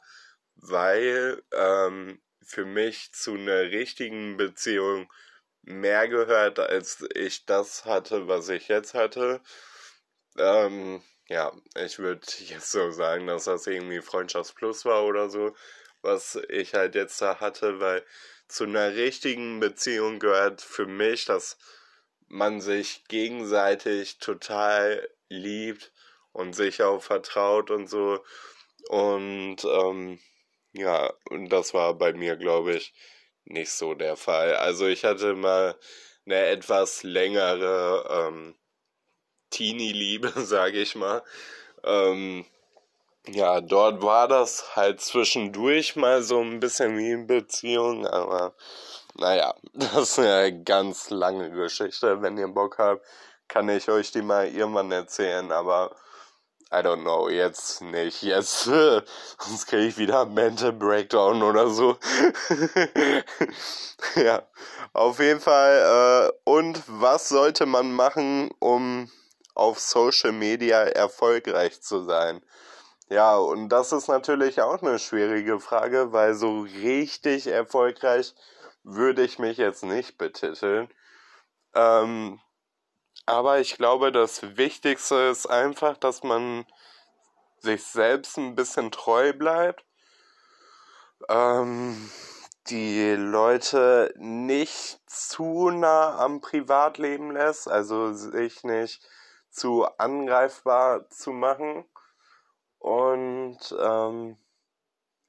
weil 0.56 1.42
ähm, 1.54 2.22
für 2.46 2.66
mich 2.66 3.12
zu 3.14 3.34
einer 3.34 3.62
richtigen 3.72 4.38
Beziehung 4.38 5.12
mehr 5.64 6.08
gehört, 6.08 6.60
als 6.60 7.04
ich 7.16 7.46
das 7.46 7.86
hatte, 7.86 8.28
was 8.28 8.48
ich 8.50 8.68
jetzt 8.68 8.94
hatte. 8.94 9.42
Ähm, 10.38 11.02
ja, 11.28 11.52
ich 11.76 11.98
würde 11.98 12.28
jetzt 12.42 12.72
so 12.72 12.92
sagen, 12.92 13.26
dass 13.26 13.46
das 13.46 13.66
irgendwie 13.66 14.02
Freundschaftsplus 14.02 14.86
war 14.86 15.04
oder 15.06 15.30
so, 15.32 15.56
was 16.04 16.38
ich 16.50 16.76
halt 16.76 16.94
jetzt 16.94 17.20
da 17.22 17.40
hatte, 17.40 17.80
weil 17.80 18.06
zu 18.54 18.66
einer 18.66 18.94
richtigen 18.94 19.60
Beziehung 19.60 20.20
gehört 20.20 20.62
für 20.62 20.86
mich, 20.86 21.26
dass 21.26 21.58
man 22.28 22.62
sich 22.62 23.04
gegenseitig 23.08 24.20
total 24.20 25.10
liebt 25.28 25.92
und 26.32 26.56
sich 26.56 26.84
auch 26.84 27.02
vertraut 27.02 27.72
und 27.72 27.90
so. 27.90 28.24
Und 28.90 29.58
ähm, 29.64 30.20
ja, 30.74 31.12
und 31.30 31.50
das 31.50 31.74
war 31.74 31.96
bei 31.96 32.14
mir, 32.14 32.36
glaube 32.36 32.76
ich, 32.76 32.94
nicht 33.46 33.72
so 33.72 33.96
der 33.96 34.18
Fall. 34.18 34.56
Also 34.56 34.88
ich 34.88 35.04
hatte 35.04 35.34
mal 35.34 35.76
eine 36.26 36.46
etwas 36.46 37.02
längere 37.02 38.28
ähm, 38.28 38.56
Teenie-Liebe, 39.50 40.32
sage 40.36 40.80
ich 40.80 40.94
mal. 40.96 41.24
Ähm, 41.84 42.46
ja, 43.28 43.62
dort 43.62 44.02
war 44.02 44.28
das 44.28 44.76
halt 44.76 45.02
zwischendurch 45.02 45.96
mal 45.96 46.24
so 46.24 46.42
ein 46.42 46.60
bisschen 46.60 46.98
wie 46.98 47.14
eine 47.14 47.26
Beziehung, 47.26 48.06
aber 48.06 48.54
naja, 49.16 49.56
das 49.74 49.94
ist 49.94 50.20
eine 50.20 50.64
ganz 50.64 51.10
lange 51.10 51.52
Geschichte. 51.52 52.22
Wenn 52.22 52.38
ihr 52.38 52.48
Bock 52.48 52.78
habt, 52.78 53.06
kann 53.48 53.70
ich 53.70 53.90
euch 53.90 54.12
die 54.12 54.22
mal 54.22 54.48
irgendwann 54.48 54.92
erzählen, 54.92 55.52
aber 55.52 55.96
I 56.72 56.78
don't 56.78 57.04
know, 57.04 57.30
jetzt 57.30 57.82
nicht. 57.82 58.24
Jetzt, 58.24 58.64
sonst 58.64 59.68
kriege 59.68 59.86
ich 59.86 59.98
wieder 59.98 60.26
Mental 60.26 60.74
Breakdown 60.74 61.44
oder 61.44 61.70
so. 61.70 61.98
ja, 64.16 64.42
auf 64.92 65.20
jeden 65.20 65.40
Fall. 65.40 66.32
Äh, 66.34 66.50
und 66.50 66.82
was 66.88 67.30
sollte 67.30 67.68
man 67.68 67.94
machen, 67.94 68.50
um 68.58 69.12
auf 69.54 69.80
Social 69.80 70.32
Media 70.32 70.82
erfolgreich 70.82 71.80
zu 71.82 72.06
sein? 72.06 72.42
Ja, 73.14 73.38
und 73.38 73.70
das 73.70 73.92
ist 73.92 74.08
natürlich 74.08 74.60
auch 74.60 74.82
eine 74.82 74.98
schwierige 74.98 75.60
Frage, 75.60 76.14
weil 76.14 76.34
so 76.34 76.62
richtig 76.62 77.46
erfolgreich 77.46 78.34
würde 78.82 79.24
ich 79.24 79.38
mich 79.38 79.58
jetzt 79.58 79.84
nicht 79.84 80.18
betiteln. 80.18 80.92
Ähm, 81.76 82.42
aber 83.28 83.60
ich 83.60 83.78
glaube, 83.78 84.12
das 84.12 84.58
Wichtigste 84.58 85.14
ist 85.30 85.46
einfach, 85.46 85.96
dass 85.98 86.24
man 86.24 86.66
sich 87.60 87.84
selbst 87.84 88.38
ein 88.38 88.56
bisschen 88.56 88.90
treu 88.90 89.32
bleibt. 89.32 89.86
Ähm, 91.30 92.10
die 92.66 93.12
Leute 93.12 94.12
nicht 94.18 95.02
zu 95.06 95.70
nah 95.70 96.18
am 96.18 96.42
Privatleben 96.42 97.30
lässt, 97.30 97.68
also 97.68 98.12
sich 98.12 98.64
nicht 98.64 99.08
zu 99.52 99.86
angreifbar 100.00 101.08
zu 101.12 101.30
machen. 101.32 101.86
Und 102.84 103.60
ähm, 103.80 104.38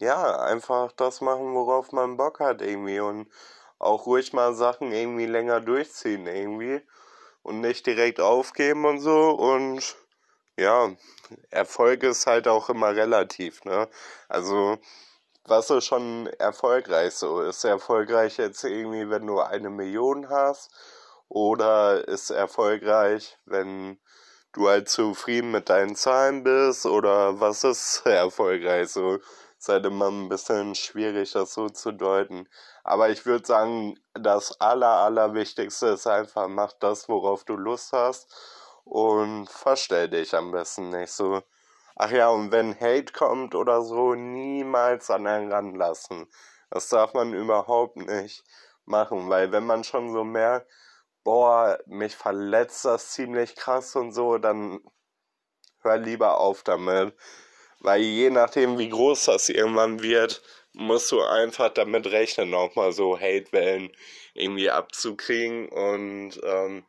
ja, 0.01 0.41
einfach 0.41 0.91
das 0.93 1.21
machen, 1.21 1.55
worauf 1.55 1.93
man 1.93 2.17
Bock 2.17 2.41
hat 2.41 2.61
irgendwie. 2.63 2.99
Und 2.99 3.31
auch 3.79 4.07
ruhig 4.07 4.33
mal 4.33 4.55
Sachen 4.55 4.91
irgendwie 4.93 5.27
länger 5.27 5.61
durchziehen 5.61 6.27
irgendwie 6.27 6.83
und 7.43 7.61
nicht 7.61 7.87
direkt 7.87 8.21
aufgeben 8.21 8.85
und 8.87 9.01
so. 9.01 9.31
Und 9.31 9.97
ja, 10.59 10.91
Erfolg 11.51 12.03
ist 12.03 12.27
halt 12.27 12.49
auch 12.49 12.71
immer 12.71 12.97
relativ, 12.97 13.65
ne? 13.65 13.89
Also, 14.29 14.79
was 15.45 15.71
ist 15.71 15.87
schon 15.87 16.27
erfolgreich 16.39 17.15
so? 17.15 17.41
Ist 17.43 17.65
erfolgreich 17.65 18.39
jetzt 18.39 18.65
irgendwie, 18.65 19.11
wenn 19.11 19.27
du 19.29 19.41
eine 19.41 19.71
Million 19.71 20.29
hast? 20.29 20.73
Oder 21.29 22.09
ist 22.09 22.31
erfolgreich, 22.31 23.39
wenn 23.47 24.01
du 24.55 24.69
halt 24.69 24.89
zufrieden 24.89 25.51
mit 25.51 25.69
deinen 25.69 25.97
Zahlen 25.97 26.43
bist? 26.43 26.87
Oder 26.87 27.41
was 27.41 27.65
ist 27.65 28.03
erfolgreich 28.07 28.89
so? 28.89 29.19
Ist 29.59 29.69
halt 29.69 29.87
immer 29.87 30.11
ein 30.11 30.29
bisschen 30.29 30.75
schwierig, 30.75 31.33
das 31.33 31.55
so 31.55 31.69
zu 31.69 31.93
deuten. 31.93 32.49
Aber 32.83 33.11
ich 33.11 33.27
würde 33.27 33.47
sagen, 33.47 33.99
das 34.15 34.61
Aller, 34.61 34.87
Allerwichtigste 34.87 35.89
ist 35.89 36.07
einfach, 36.07 36.49
mach 36.49 36.73
das, 36.73 37.09
worauf 37.09 37.45
du 37.45 37.57
Lust 37.57 37.93
hast 37.93 38.35
und 38.85 39.49
verstell 39.49 40.09
dich 40.09 40.35
am 40.35 40.53
besten 40.53 40.91
nicht 40.91 41.13
so. 41.13 41.43
Ach 41.97 42.11
ja, 42.11 42.29
und 42.29 42.53
wenn 42.53 42.79
Hate 42.79 43.13
kommt 43.13 43.55
oder 43.55 43.83
so, 43.83 44.15
niemals 44.15 45.11
an 45.11 45.27
einen 45.27 45.53
ranlassen. 45.53 46.27
Das 46.71 46.89
darf 46.89 47.15
man 47.15 47.33
überhaupt 47.33 47.97
nicht 47.97 48.45
machen, 48.85 49.29
weil 49.31 49.53
wenn 49.53 49.65
man 49.65 49.85
schon 49.85 50.13
so 50.13 50.25
merkt, 50.25 50.69
boah, 51.25 51.79
mich 51.87 52.15
verletzt 52.15 52.85
das 52.85 53.13
ziemlich 53.13 53.57
krass 53.57 53.97
und 53.97 54.13
so, 54.13 54.39
dann 54.39 54.81
hör 55.81 55.97
lieber 55.97 56.39
auf 56.39 56.63
damit. 56.63 57.15
Weil 57.81 58.01
je 58.03 58.31
nachdem, 58.31 58.79
wie 58.79 58.89
groß 58.89 59.27
das 59.27 59.49
irgendwann 59.49 60.03
wird, 60.03 60.43
musst 60.73 61.11
du 61.13 61.23
einfach 61.23 61.71
damit 61.71 62.07
rechnen, 62.07 62.55
auch 62.55 62.75
mal 62.75 62.93
so 62.93 63.19
Hatewellen 63.19 63.95
irgendwie 64.35 64.71
abzukriegen. 64.71 65.69
Und 65.69 66.41
ähm, 66.43 66.85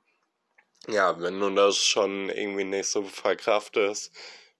ja, 0.87 1.19
wenn 1.21 1.39
du 1.39 1.49
das 1.51 1.77
schon 1.77 2.29
irgendwie 2.29 2.63
nicht 2.63 2.89
so 2.89 3.03
verkraftest, 3.03 4.13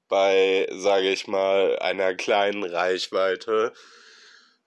bei, 0.08 0.68
sage 0.72 1.10
ich 1.10 1.28
mal, 1.28 1.80
einer 1.80 2.16
kleinen 2.16 2.64
Reichweite, 2.64 3.74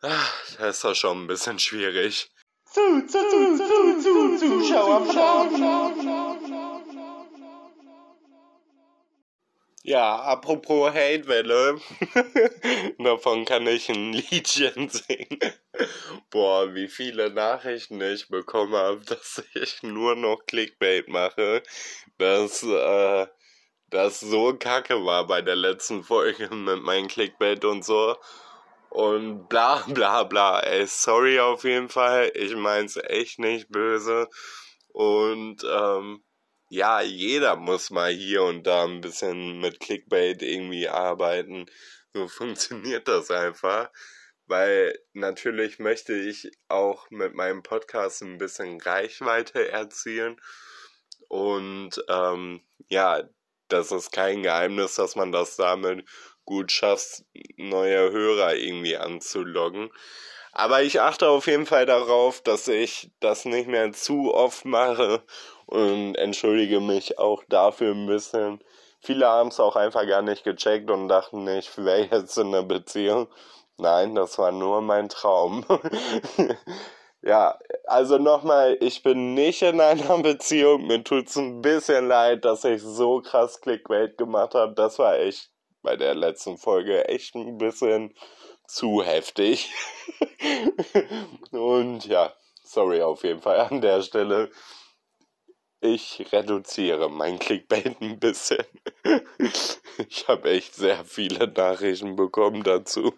ach, 0.00 0.56
da 0.58 0.68
ist 0.68 0.84
das 0.84 0.98
schon 0.98 1.24
ein 1.24 1.26
bisschen 1.26 1.58
schwierig. 1.58 2.30
Zu, 2.78 3.06
zu, 3.08 3.18
zu, 3.18 3.56
zu, 3.58 4.38
zu, 4.38 4.38
Zuschauer, 4.38 5.02
Ja, 9.82 10.20
apropos 10.20 10.94
Hatewelle, 10.94 11.80
davon 12.98 13.44
kann 13.46 13.66
ich 13.66 13.88
ein 13.88 14.12
Liedchen 14.12 14.88
singen. 14.90 15.40
Boah, 16.30 16.72
wie 16.72 16.86
viele 16.86 17.30
Nachrichten 17.30 18.00
ich 18.00 18.28
bekommen 18.28 18.74
habe, 18.74 19.00
dass 19.06 19.42
ich 19.54 19.82
nur 19.82 20.14
noch 20.14 20.46
Clickbait 20.46 21.08
mache. 21.08 21.64
Dass 22.16 22.62
äh, 22.62 23.26
das 23.90 24.20
so 24.20 24.54
kacke 24.54 25.04
war 25.04 25.26
bei 25.26 25.42
der 25.42 25.56
letzten 25.56 26.04
Folge 26.04 26.48
mit 26.54 26.80
meinem 26.84 27.08
Clickbait 27.08 27.64
und 27.64 27.84
so. 27.84 28.14
Und 28.90 29.48
bla 29.48 29.84
bla 29.88 30.24
bla. 30.24 30.60
Ey, 30.60 30.86
sorry 30.86 31.38
auf 31.40 31.64
jeden 31.64 31.88
Fall. 31.88 32.32
Ich 32.34 32.54
mein's 32.56 32.96
echt 32.96 33.38
nicht 33.38 33.68
böse. 33.70 34.28
Und 34.88 35.64
ähm, 35.64 36.24
ja, 36.70 37.00
jeder 37.00 37.56
muss 37.56 37.90
mal 37.90 38.10
hier 38.12 38.42
und 38.42 38.66
da 38.66 38.84
ein 38.84 39.00
bisschen 39.00 39.60
mit 39.60 39.80
Clickbait 39.80 40.42
irgendwie 40.42 40.88
arbeiten. 40.88 41.66
So 42.12 42.28
funktioniert 42.28 43.08
das 43.08 43.30
einfach. 43.30 43.90
Weil 44.46 44.98
natürlich 45.12 45.78
möchte 45.78 46.14
ich 46.14 46.50
auch 46.68 47.10
mit 47.10 47.34
meinem 47.34 47.62
Podcast 47.62 48.22
ein 48.22 48.38
bisschen 48.38 48.80
Reichweite 48.80 49.68
erzielen. 49.70 50.40
Und 51.28 52.02
ähm, 52.08 52.62
ja, 52.88 53.22
das 53.68 53.92
ist 53.92 54.10
kein 54.12 54.42
Geheimnis, 54.42 54.94
dass 54.94 55.16
man 55.16 55.32
das 55.32 55.56
damit 55.56 56.08
gut 56.48 56.72
schafft, 56.72 57.24
neue 57.58 58.10
Hörer 58.10 58.54
irgendwie 58.54 58.96
anzuloggen. 58.96 59.90
Aber 60.52 60.82
ich 60.82 60.98
achte 60.98 61.28
auf 61.28 61.46
jeden 61.46 61.66
Fall 61.66 61.84
darauf, 61.84 62.40
dass 62.40 62.68
ich 62.68 63.10
das 63.20 63.44
nicht 63.44 63.68
mehr 63.68 63.92
zu 63.92 64.32
oft 64.34 64.64
mache 64.64 65.22
und 65.66 66.14
entschuldige 66.14 66.80
mich 66.80 67.18
auch 67.18 67.44
dafür 67.50 67.94
ein 67.94 68.06
bisschen. 68.06 68.64
Viele 68.98 69.26
haben 69.28 69.50
es 69.50 69.60
auch 69.60 69.76
einfach 69.76 70.06
gar 70.06 70.22
nicht 70.22 70.42
gecheckt 70.42 70.90
und 70.90 71.08
dachten, 71.08 71.46
ich 71.48 71.76
wäre 71.84 72.08
jetzt 72.10 72.38
in 72.38 72.48
einer 72.48 72.62
Beziehung. 72.62 73.28
Nein, 73.76 74.14
das 74.14 74.38
war 74.38 74.50
nur 74.50 74.80
mein 74.80 75.10
Traum. 75.10 75.66
ja, 77.22 77.58
also 77.84 78.16
nochmal, 78.16 78.78
ich 78.80 79.02
bin 79.02 79.34
nicht 79.34 79.60
in 79.60 79.82
einer 79.82 80.18
Beziehung. 80.22 80.86
Mir 80.86 81.04
tut's 81.04 81.36
ein 81.36 81.60
bisschen 81.60 82.08
leid, 82.08 82.46
dass 82.46 82.64
ich 82.64 82.82
so 82.82 83.20
krass 83.20 83.60
Clickbait 83.60 84.16
gemacht 84.16 84.54
habe. 84.54 84.72
Das 84.72 84.98
war 84.98 85.18
echt 85.18 85.50
bei 85.88 85.96
der 85.96 86.14
letzten 86.14 86.58
Folge 86.58 87.08
echt 87.08 87.34
ein 87.34 87.56
bisschen 87.56 88.14
zu 88.66 89.02
heftig. 89.02 89.72
und 91.50 92.04
ja, 92.04 92.34
sorry 92.62 93.00
auf 93.00 93.24
jeden 93.24 93.40
Fall 93.40 93.58
an 93.60 93.80
der 93.80 94.02
Stelle 94.02 94.50
ich 95.80 96.26
reduziere 96.30 97.08
mein 97.08 97.38
Clickbait 97.38 98.02
ein 98.02 98.18
bisschen. 98.18 98.64
ich 100.08 100.28
habe 100.28 100.50
echt 100.50 100.74
sehr 100.74 101.06
viele 101.06 101.46
Nachrichten 101.46 102.16
bekommen 102.16 102.64
dazu. 102.64 103.14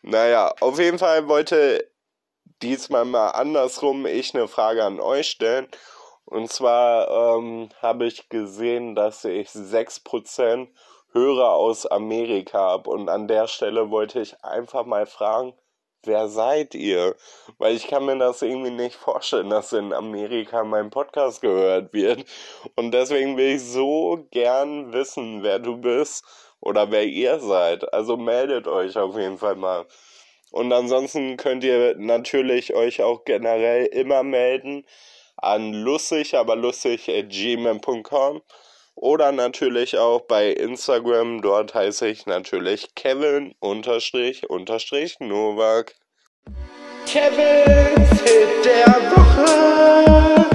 Naja, 0.00 0.54
auf 0.60 0.78
jeden 0.78 0.98
Fall 0.98 1.28
wollte 1.28 1.90
diesmal 2.62 3.04
mal 3.04 3.32
andersrum 3.32 4.06
ich 4.06 4.34
eine 4.34 4.48
Frage 4.48 4.84
an 4.84 5.00
euch 5.00 5.28
stellen. 5.28 5.68
Und 6.24 6.50
zwar 6.50 7.36
ähm, 7.38 7.70
habe 7.82 8.06
ich 8.06 8.28
gesehen, 8.28 8.94
dass 8.94 9.24
ich 9.24 9.48
6% 9.48 10.68
Hörer 11.12 11.52
aus 11.52 11.86
Amerika 11.86 12.58
habe. 12.58 12.90
Und 12.90 13.08
an 13.08 13.28
der 13.28 13.46
Stelle 13.46 13.90
wollte 13.90 14.20
ich 14.20 14.42
einfach 14.44 14.84
mal 14.84 15.06
fragen, 15.06 15.54
wer 16.04 16.28
seid 16.28 16.74
ihr? 16.74 17.16
Weil 17.58 17.74
ich 17.76 17.86
kann 17.86 18.04
mir 18.04 18.18
das 18.18 18.42
irgendwie 18.42 18.70
nicht 18.70 18.96
vorstellen, 18.96 19.50
dass 19.50 19.72
in 19.72 19.92
Amerika 19.92 20.64
mein 20.64 20.90
Podcast 20.90 21.40
gehört 21.40 21.92
wird. 21.92 22.24
Und 22.76 22.92
deswegen 22.92 23.36
will 23.36 23.56
ich 23.56 23.64
so 23.64 24.26
gern 24.30 24.92
wissen, 24.92 25.42
wer 25.42 25.58
du 25.58 25.76
bist 25.76 26.24
oder 26.60 26.90
wer 26.90 27.04
ihr 27.04 27.38
seid. 27.40 27.92
Also 27.92 28.16
meldet 28.16 28.66
euch 28.66 28.96
auf 28.96 29.16
jeden 29.16 29.38
Fall 29.38 29.56
mal. 29.56 29.86
Und 30.50 30.72
ansonsten 30.72 31.36
könnt 31.36 31.62
ihr 31.62 31.94
natürlich 31.98 32.74
euch 32.74 33.02
auch 33.02 33.24
generell 33.24 33.86
immer 33.86 34.22
melden 34.22 34.86
an 35.36 35.72
lustig, 35.72 36.36
aber 36.36 36.56
lustig 36.56 37.08
at 37.08 37.28
gmail.com. 37.28 38.42
Oder 39.00 39.30
natürlich 39.30 39.96
auch 39.96 40.22
bei 40.22 40.50
Instagram, 40.50 41.40
dort 41.40 41.72
heiße 41.72 42.08
ich 42.08 42.26
natürlich 42.26 42.96
Kevin 42.96 43.54
unterstrich 43.60 44.50
unterstrich 44.50 45.20
Novak. 45.20 45.94
Kevin 47.06 47.94
Hit 48.24 48.64
der 48.64 48.86
Woche. 49.12 50.48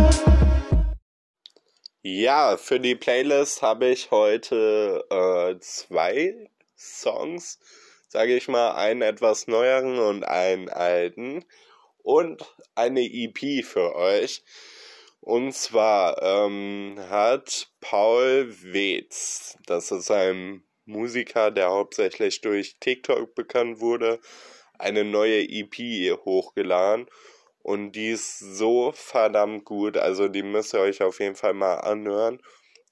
Ja, 2.02 2.58
für 2.58 2.82
die 2.82 2.96
Playlist 2.96 3.62
habe 3.62 3.86
ich 3.88 4.12
heute 4.12 5.06
äh, 5.10 5.58
zwei 5.62 6.50
Songs, 6.78 7.62
sage 8.10 8.36
ich 8.36 8.50
mal, 8.50 8.74
einen 8.74 9.04
etwas 9.04 9.48
neueren 9.48 10.00
und 10.00 10.26
einen 10.26 10.68
alten 10.68 11.46
und 12.00 12.44
eine 12.76 13.04
EP 13.04 13.64
für 13.64 13.96
euch. 13.96 14.44
Und 15.26 15.54
zwar 15.54 16.22
ähm, 16.22 16.98
hat 17.10 17.70
Paul 17.80 18.54
Wetz, 18.62 19.58
das 19.66 19.90
ist 19.90 20.12
ein 20.12 20.66
Musiker, 20.84 21.50
der 21.50 21.70
hauptsächlich 21.70 22.42
durch 22.42 22.76
TikTok 22.82 23.34
bekannt 23.34 23.80
wurde, 23.80 24.20
eine 24.78 25.06
neue 25.06 25.42
EP 25.48 26.18
hochgeladen. 26.26 27.08
Und 27.60 27.94
die 27.94 28.10
ist 28.10 28.38
so 28.40 28.92
verdammt 28.92 29.64
gut. 29.64 29.96
Also 29.96 30.28
die 30.28 30.44
müsst 30.44 30.74
ihr 30.74 30.82
euch 30.82 31.02
auf 31.02 31.22
jeden 31.22 31.36
Fall 31.36 31.54
mal 31.54 31.76
anhören. 31.76 32.42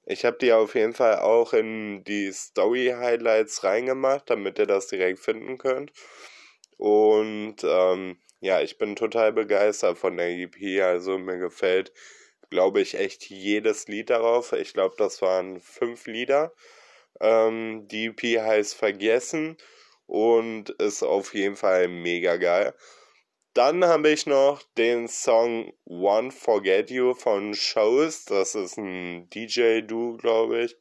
Ich 0.06 0.24
habe 0.24 0.38
die 0.40 0.54
auf 0.54 0.74
jeden 0.74 0.94
Fall 0.94 1.18
auch 1.18 1.52
in 1.52 2.02
die 2.04 2.32
Story 2.32 2.94
Highlights 2.96 3.62
reingemacht, 3.62 4.30
damit 4.30 4.58
ihr 4.58 4.66
das 4.66 4.86
direkt 4.86 5.18
finden 5.18 5.58
könnt. 5.58 5.92
Und 6.78 7.56
ähm, 7.62 8.16
ja, 8.40 8.62
ich 8.62 8.78
bin 8.78 8.96
total 8.96 9.34
begeistert 9.34 9.98
von 9.98 10.16
der 10.16 10.30
EP. 10.30 10.82
Also 10.82 11.18
mir 11.18 11.36
gefällt 11.36 11.92
glaube 12.52 12.82
ich, 12.82 12.94
echt 12.94 13.30
jedes 13.30 13.88
Lied 13.88 14.10
darauf. 14.10 14.52
Ich 14.52 14.74
glaube, 14.74 14.94
das 14.98 15.22
waren 15.22 15.58
fünf 15.60 16.06
Lieder. 16.06 16.52
Ähm, 17.18 17.88
die 17.88 18.06
EP 18.06 18.40
heißt 18.40 18.74
Vergessen 18.74 19.56
und 20.06 20.70
ist 20.70 21.02
auf 21.02 21.34
jeden 21.34 21.56
Fall 21.56 21.88
mega 21.88 22.36
geil. 22.36 22.74
Dann 23.54 23.84
habe 23.84 24.10
ich 24.10 24.26
noch 24.26 24.62
den 24.76 25.08
Song 25.08 25.72
One 25.86 26.30
Forget 26.30 26.90
You 26.90 27.14
von 27.14 27.54
Shows. 27.54 28.26
Das 28.26 28.54
ist 28.54 28.76
ein 28.76 29.30
DJ-Du, 29.30 30.18
glaube 30.18 30.64
ich, 30.64 30.76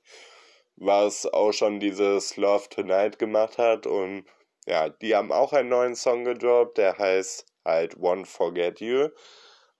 was 0.75 1.25
auch 1.25 1.53
schon 1.53 1.79
dieses 1.79 2.36
Love 2.36 2.67
Tonight 2.69 3.17
gemacht 3.17 3.57
hat. 3.57 3.88
Und 3.88 4.25
ja, 4.67 4.89
die 4.89 5.15
haben 5.15 5.31
auch 5.31 5.53
einen 5.53 5.69
neuen 5.69 5.95
Song 5.95 6.25
gedroppt, 6.25 6.77
der 6.77 6.97
heißt 6.97 7.45
halt 7.63 7.97
One 7.97 8.25
Forget 8.25 8.81
You. 8.81 9.07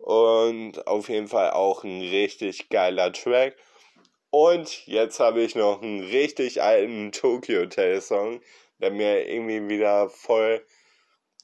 Und 0.02 0.88
auf 0.88 1.10
jeden 1.10 1.28
Fall 1.28 1.52
auch 1.52 1.84
ein 1.84 2.02
richtig 2.02 2.70
geiler 2.70 3.14
Track. 3.14 3.56
Und 4.32 4.88
jetzt 4.88 5.20
habe 5.20 5.42
ich 5.42 5.56
noch 5.56 5.82
einen 5.82 6.02
richtig 6.02 6.62
alten 6.62 7.12
Tokyo 7.12 7.62
Hotel 7.62 8.02
Song, 8.02 8.42
der 8.80 8.92
mir 8.92 9.28
irgendwie 9.28 9.68
wieder 9.70 10.10
voll 10.10 10.66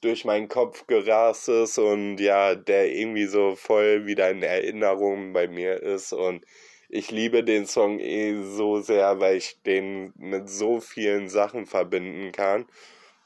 durch 0.02 0.26
meinen 0.26 0.48
Kopf 0.48 0.88
gerast 0.88 1.50
ist 1.50 1.78
und 1.78 2.18
ja, 2.20 2.56
der 2.56 2.92
irgendwie 2.92 3.26
so 3.26 3.56
voll 3.56 4.06
wieder 4.06 4.30
in 4.30 4.44
Erinnerungen 4.44 5.34
bei 5.34 5.48
mir 5.48 5.82
ist 5.82 6.14
und 6.14 6.46
ich 6.90 7.12
liebe 7.12 7.44
den 7.44 7.66
Song 7.66 8.00
eh 8.00 8.42
so 8.44 8.80
sehr, 8.80 9.20
weil 9.20 9.38
ich 9.38 9.62
den 9.64 10.14
mit 10.16 10.50
so 10.50 10.80
vielen 10.80 11.28
Sachen 11.30 11.66
verbinden 11.66 12.32
kann. 12.32 12.66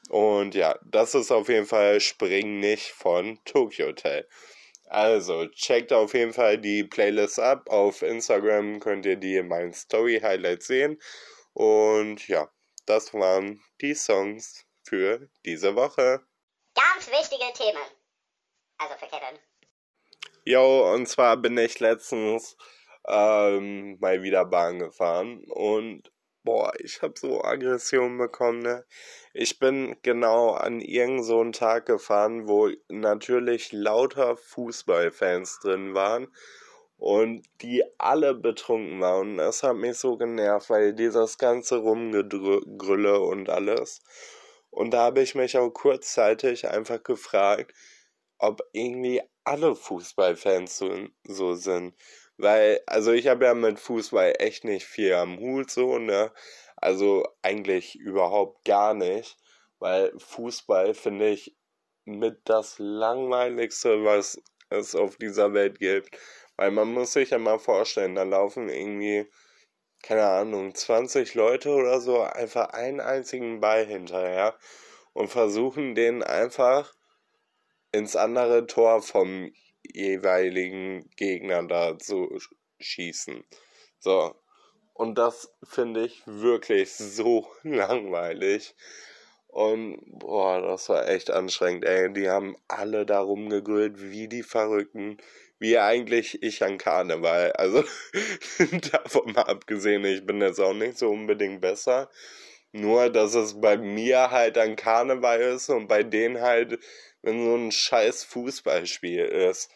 Und 0.10 0.56
ja, 0.56 0.80
das 0.84 1.14
ist 1.14 1.32
auf 1.32 1.48
jeden 1.48 1.68
Fall 1.68 2.00
Spring 2.02 2.60
nicht 2.60 2.90
von 2.90 3.40
Tokyo 3.46 3.88
Hotel. 3.88 4.28
Also, 4.92 5.48
checkt 5.48 5.94
auf 5.94 6.14
jeden 6.14 6.34
Fall 6.34 6.58
die 6.58 6.84
Playlist 6.84 7.40
ab. 7.40 7.70
Auf 7.70 8.02
Instagram 8.02 8.82
könnt 8.82 9.06
ihr 9.06 9.16
die 9.16 9.38
in 9.38 9.48
meinen 9.48 9.72
Story 9.72 10.20
Highlights 10.22 10.68
sehen. 10.68 11.02
Und 11.54 12.28
ja, 12.28 12.52
das 12.86 13.14
waren 13.14 13.64
die 13.80 13.96
Songs 13.96 14.66
für 14.84 15.30
diese 15.46 15.78
Woche. 15.78 16.20
Ganz 16.76 17.10
wichtige 17.10 17.54
Themen. 17.54 17.86
Also 18.80 18.96
für 18.96 19.06
Kevin. 19.06 19.40
Jo, 20.44 20.94
und 20.94 21.08
zwar 21.08 21.38
bin 21.38 21.58
ich 21.58 21.80
letztens 21.80 22.58
ähm, 23.08 23.98
mal 24.02 24.22
wieder 24.24 24.44
Bahn 24.44 24.80
gefahren 24.80 25.46
und 25.48 26.12
boah, 26.44 26.74
ich 26.80 27.02
hab 27.02 27.18
so 27.18 27.44
Aggression 27.44 28.18
bekommen, 28.18 28.60
ne? 28.60 28.86
Ich 29.34 29.60
bin 29.60 29.96
genau 30.02 30.52
an 30.52 30.82
irgendeinen 30.82 31.24
so 31.24 31.52
Tag 31.52 31.86
gefahren, 31.86 32.48
wo 32.48 32.70
natürlich 32.90 33.72
lauter 33.72 34.38
Fußballfans 34.38 35.60
drin 35.60 35.94
waren 35.94 36.28
und 36.98 37.46
die 37.62 37.84
alle 37.98 38.36
betrunken 38.36 39.02
waren. 39.02 39.38
Das 39.38 39.64
hat 39.64 39.76
mich 39.76 39.98
so 39.98 40.18
genervt, 40.18 40.70
weil 40.70 40.94
dieses 40.94 41.38
ganze 41.38 41.78
Rumgegrülle 41.78 43.20
und 43.22 43.50
alles. 43.50 44.02
Und 44.70 44.92
da 44.92 45.06
habe 45.06 45.22
ich 45.22 45.36
mich 45.36 45.58
auch 45.58 45.72
kurzzeitig 45.72 46.68
einfach 46.68 47.04
gefragt, 47.04 47.74
ob 48.38 48.62
irgendwie 48.74 49.22
alle 49.44 49.76
Fußballfans 49.76 50.78
so, 50.78 51.08
so 51.24 51.56
sind. 51.56 51.96
Weil, 52.42 52.82
also 52.88 53.12
ich 53.12 53.28
habe 53.28 53.46
ja 53.46 53.54
mit 53.54 53.80
Fußball 53.80 54.34
echt 54.40 54.64
nicht 54.64 54.86
viel 54.88 55.14
am 55.14 55.38
Hut 55.40 55.70
so, 55.70 56.00
ne? 56.00 56.32
Also 56.76 57.24
eigentlich 57.44 57.96
überhaupt 57.96 58.66
gar 58.66 58.96
nicht. 58.96 59.38
Weil 59.78 60.12
Fußball 60.18 60.96
finde 60.96 61.30
ich 61.30 61.56
mit 62.06 62.40
das 62.46 62.76
langweiligste, 62.80 64.04
was 64.04 64.42
es 64.70 64.96
auf 64.96 65.18
dieser 65.18 65.54
Welt 65.54 65.78
gibt. 65.78 66.18
Weil 66.58 66.72
man 66.72 66.92
muss 66.92 67.14
sich 67.14 67.30
ja 67.30 67.38
mal 67.38 67.60
vorstellen, 67.60 68.16
da 68.16 68.24
laufen 68.24 68.70
irgendwie, 68.70 69.30
keine 70.02 70.28
Ahnung, 70.28 70.74
20 70.74 71.36
Leute 71.36 71.70
oder 71.70 72.02
so 72.02 72.22
einfach 72.22 72.70
einen 72.70 73.02
einzigen 73.02 73.60
Ball 73.60 73.86
hinterher 73.86 74.58
und 75.14 75.28
versuchen 75.28 75.94
den 75.94 76.24
einfach 76.24 76.96
ins 77.92 78.16
andere 78.16 78.66
Tor 78.66 79.04
vom 79.04 79.52
jeweiligen 79.84 81.10
Gegner 81.16 81.64
da 81.64 81.98
zu 81.98 82.38
schießen. 82.80 83.44
So. 84.00 84.36
Und 84.94 85.18
das 85.18 85.52
finde 85.64 86.06
ich 86.06 86.22
wirklich 86.26 86.94
so 86.94 87.48
langweilig. 87.64 88.76
Und 89.48 90.00
boah, 90.06 90.62
das 90.62 90.88
war 90.90 91.10
echt 91.10 91.30
anstrengend, 91.30 91.86
ey. 91.86 92.12
Die 92.14 92.30
haben 92.30 92.56
alle 92.68 93.06
da 93.06 93.20
rumgegrillt 93.20 94.12
wie 94.12 94.28
die 94.28 94.44
Verrückten. 94.44 95.18
Wie 95.60 95.78
eigentlich 95.78 96.42
ich 96.42 96.64
an 96.64 96.78
Karneval. 96.78 97.52
Also 97.54 97.84
davon 98.92 99.34
mal 99.34 99.44
abgesehen, 99.44 100.06
ich 100.06 100.26
bin 100.26 100.42
jetzt 100.42 100.60
auch 100.60 100.74
nicht 100.74 100.98
so 100.98 101.10
unbedingt 101.10 101.62
besser. 101.62 102.10
Nur, 102.72 103.10
dass 103.10 103.36
es 103.36 103.60
bei 103.60 103.78
mir 103.78 104.32
halt 104.32 104.58
an 104.58 104.78
Karneval 104.78 105.42
ist 105.42 105.70
und 105.70 105.88
bei 105.88 106.04
denen 106.04 106.40
halt, 106.42 106.80
wenn 107.22 107.44
so 107.44 107.56
ein 107.56 107.72
scheiß 107.72 108.24
Fußballspiel 108.24 109.26
ist. 109.26 109.72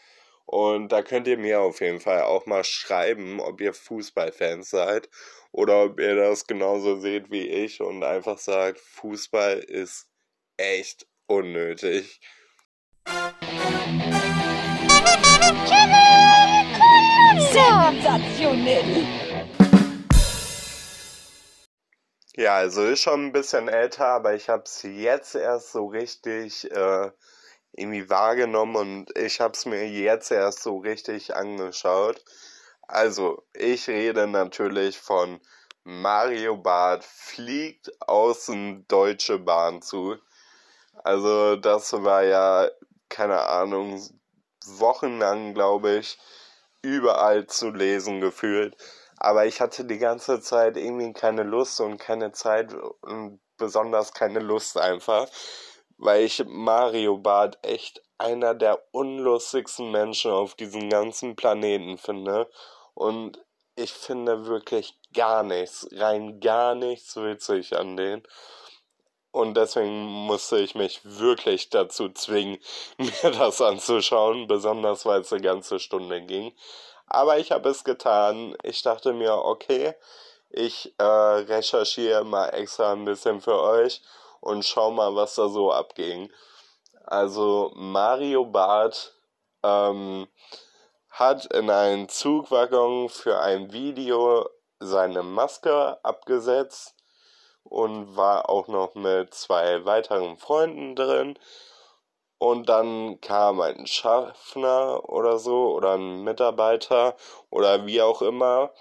Und 0.45 0.91
da 0.91 1.01
könnt 1.01 1.27
ihr 1.27 1.37
mir 1.37 1.61
auf 1.61 1.81
jeden 1.81 1.99
Fall 1.99 2.21
auch 2.23 2.45
mal 2.45 2.63
schreiben, 2.63 3.39
ob 3.39 3.61
ihr 3.61 3.73
Fußballfans 3.73 4.69
seid 4.69 5.09
oder 5.51 5.85
ob 5.85 5.99
ihr 5.99 6.15
das 6.15 6.45
genauso 6.45 6.99
seht 6.99 7.31
wie 7.31 7.47
ich 7.47 7.81
und 7.81 8.03
einfach 8.03 8.37
sagt, 8.37 8.79
Fußball 8.79 9.59
ist 9.59 10.07
echt 10.57 11.07
unnötig. 11.27 12.19
Sensationell! 17.51 19.07
Ja, 22.37 22.57
also 22.57 22.83
ist 22.83 23.01
schon 23.01 23.27
ein 23.27 23.31
bisschen 23.31 23.69
älter, 23.69 24.07
aber 24.07 24.35
ich 24.35 24.49
habe 24.49 24.63
es 24.63 24.83
jetzt 24.83 25.35
erst 25.35 25.71
so 25.71 25.85
richtig 25.87 26.69
äh, 26.69 27.09
irgendwie 27.77 28.09
wahrgenommen 28.09 28.75
und 28.75 29.17
ich 29.17 29.41
habe 29.41 29.53
es 29.53 29.65
mir 29.65 29.87
jetzt 29.87 30.31
erst 30.31 30.63
so 30.63 30.77
richtig 30.77 31.35
angeschaut. 31.35 32.23
Also, 32.87 33.43
ich 33.53 33.87
rede 33.87 34.27
natürlich 34.27 34.97
von 34.97 35.39
Mario 35.83 36.57
Barth 36.57 37.03
fliegt 37.03 37.91
außen 38.07 38.87
Deutsche 38.87 39.39
Bahn 39.39 39.81
zu. 39.81 40.17
Also, 41.03 41.55
das 41.55 41.93
war 41.93 42.23
ja, 42.23 42.69
keine 43.09 43.41
Ahnung, 43.41 44.01
wochenlang, 44.65 45.53
glaube 45.53 45.97
ich, 45.97 46.17
überall 46.81 47.47
zu 47.47 47.69
lesen 47.71 48.21
gefühlt. 48.21 48.75
Aber 49.17 49.45
ich 49.45 49.61
hatte 49.61 49.85
die 49.85 49.97
ganze 49.97 50.41
Zeit 50.41 50.77
irgendwie 50.77 51.13
keine 51.13 51.43
Lust 51.43 51.79
und 51.81 51.97
keine 51.97 52.31
Zeit 52.31 52.73
und 53.01 53.39
besonders 53.57 54.13
keine 54.13 54.39
Lust 54.39 54.77
einfach, 54.77 55.27
weil 55.97 56.23
ich 56.23 56.43
Mario 56.45 57.17
Barth 57.17 57.57
echt 57.61 58.01
einer 58.17 58.53
der 58.53 58.81
unlustigsten 58.91 59.91
Menschen 59.91 60.31
auf 60.31 60.55
diesem 60.55 60.89
ganzen 60.89 61.35
Planeten 61.35 61.97
finde. 61.97 62.49
Und 62.93 63.43
ich 63.75 63.91
finde 63.91 64.45
wirklich 64.45 64.97
gar 65.13 65.43
nichts, 65.43 65.87
rein 65.91 66.39
gar 66.39 66.75
nichts 66.75 67.15
witzig 67.17 67.75
an 67.75 67.97
den. 67.97 68.23
Und 69.31 69.57
deswegen 69.57 70.05
musste 70.05 70.59
ich 70.59 70.75
mich 70.75 71.01
wirklich 71.03 71.69
dazu 71.69 72.09
zwingen, 72.09 72.57
mir 72.97 73.31
das 73.31 73.61
anzuschauen, 73.61 74.47
besonders 74.47 75.05
weil 75.05 75.21
es 75.21 75.33
eine 75.33 75.41
ganze 75.41 75.79
Stunde 75.79 76.21
ging. 76.21 76.53
Aber 77.07 77.37
ich 77.37 77.51
habe 77.51 77.69
es 77.69 77.83
getan. 77.83 78.55
Ich 78.63 78.81
dachte 78.81 79.11
mir, 79.11 79.33
okay, 79.33 79.93
ich 80.49 80.93
äh, 80.97 81.03
recherchiere 81.03 82.23
mal 82.23 82.47
extra 82.49 82.93
ein 82.93 83.03
bisschen 83.03 83.41
für 83.41 83.59
euch 83.59 84.01
und 84.45 84.63
schau 84.63 84.91
mal, 84.91 85.15
was 85.15 85.35
da 85.35 85.49
so 85.49 85.71
abging. 85.71 86.31
Also 87.05 87.71
Mario 87.75 88.45
Barth 88.45 89.13
ähm, 89.63 90.27
hat 91.09 91.45
in 91.47 91.69
einen 91.69 92.09
Zugwaggon 92.09 93.09
für 93.09 93.39
ein 93.39 93.71
Video 93.73 94.47
seine 94.79 95.23
Maske 95.23 95.97
abgesetzt 96.03 96.95
und 97.63 98.15
war 98.15 98.49
auch 98.49 98.67
noch 98.67 98.93
mit 98.93 99.33
zwei 99.33 99.83
weiteren 99.85 100.37
Freunden 100.37 100.95
drin. 100.95 101.39
Und 102.37 102.69
dann 102.69 103.19
kam 103.21 103.61
ein 103.61 103.87
Schaffner 103.87 105.09
oder 105.09 105.39
so 105.39 105.73
oder 105.73 105.93
ein 105.95 106.21
Mitarbeiter 106.23 107.15
oder 107.49 107.85
wie 107.87 108.01
auch 108.01 108.21
immer 108.21 108.71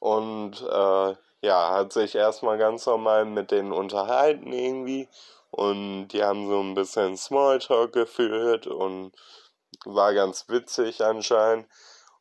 und 0.00 0.60
äh, 0.60 1.14
ja, 1.42 1.70
hat 1.74 1.92
sich 1.92 2.14
erstmal 2.14 2.56
ganz 2.58 2.86
normal 2.86 3.24
mit 3.26 3.50
denen 3.50 3.72
unterhalten 3.72 4.52
irgendwie 4.52 5.08
und 5.50 6.08
die 6.08 6.24
haben 6.24 6.48
so 6.48 6.60
ein 6.60 6.74
bisschen 6.74 7.16
Smalltalk 7.16 7.92
geführt 7.92 8.66
und 8.66 9.12
war 9.84 10.14
ganz 10.14 10.48
witzig 10.48 11.04
anscheinend. 11.04 11.66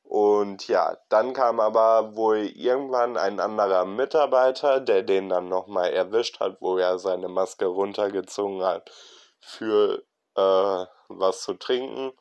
Und 0.03 0.67
ja, 0.67 0.97
dann 1.07 1.31
kam 1.33 1.61
aber 1.61 2.17
wohl 2.17 2.39
irgendwann 2.39 3.15
ein 3.15 3.39
anderer 3.39 3.85
Mitarbeiter, 3.85 4.81
der 4.81 5.03
den 5.03 5.29
dann 5.29 5.47
nochmal 5.47 5.93
erwischt 5.93 6.41
hat, 6.41 6.57
wo 6.59 6.77
er 6.77 6.99
seine 6.99 7.29
Maske 7.29 7.65
runtergezogen 7.67 8.61
hat 8.63 8.91
für 9.39 10.03
äh, 10.35 10.85
was 11.07 11.43
zu 11.43 11.53
trinken 11.53 12.11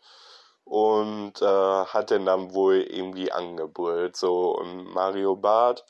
und 0.64 1.42
äh, 1.42 1.44
hat 1.86 2.10
den 2.10 2.26
dann 2.26 2.54
wohl 2.54 2.76
irgendwie 2.76 3.32
angebrüllt. 3.32 4.16
So, 4.16 4.56
und 4.56 4.84
Mario 4.94 5.34
Barth 5.34 5.84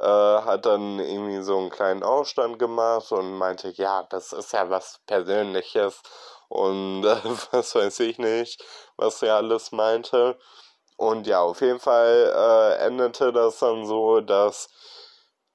äh, 0.00 0.04
hat 0.04 0.66
dann 0.66 0.98
irgendwie 0.98 1.42
so 1.42 1.58
einen 1.58 1.70
kleinen 1.70 2.02
Aufstand 2.02 2.58
gemacht 2.58 3.10
und 3.12 3.36
meinte, 3.38 3.70
ja, 3.70 4.04
das 4.04 4.32
ist 4.32 4.52
ja 4.52 4.70
was 4.70 5.00
Persönliches 5.06 6.02
und 6.48 7.04
äh, 7.04 7.16
was 7.52 7.74
weiß 7.74 8.00
ich 8.00 8.18
nicht, 8.18 8.64
was 8.96 9.22
er 9.22 9.36
alles 9.36 9.72
meinte. 9.72 10.38
Und 10.96 11.26
ja, 11.26 11.40
auf 11.42 11.60
jeden 11.60 11.80
Fall 11.80 12.32
äh, 12.34 12.84
endete 12.86 13.32
das 13.32 13.58
dann 13.60 13.86
so, 13.86 14.20
dass 14.20 14.68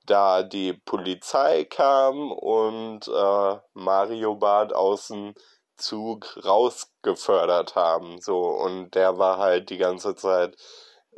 da 0.05 0.43
die 0.43 0.73
Polizei 0.73 1.65
kam 1.65 2.31
und 2.31 3.07
äh, 3.07 3.59
Mario 3.73 4.35
Bart 4.35 4.73
aus 4.73 5.07
dem 5.07 5.33
Zug 5.77 6.37
rausgefördert 6.45 7.75
haben. 7.75 8.21
So, 8.21 8.39
und 8.39 8.91
der 8.95 9.17
war 9.17 9.37
halt 9.37 9.69
die 9.69 9.77
ganze 9.77 10.15
Zeit, 10.15 10.55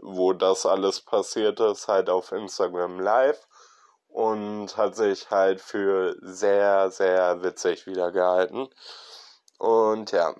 wo 0.01 0.33
das 0.33 0.65
alles 0.65 1.01
passiert 1.01 1.59
ist, 1.59 1.87
halt 1.87 2.09
auf 2.09 2.31
Instagram 2.31 2.99
live 2.99 3.47
und 4.09 4.77
hat 4.77 4.95
sich 4.95 5.29
halt 5.29 5.59
für 5.61 6.15
sehr, 6.21 6.89
sehr 6.91 7.43
witzig 7.43 7.85
wieder 7.85 8.11
gehalten. 8.11 8.69
Und 9.57 10.11
ja, 10.11 10.33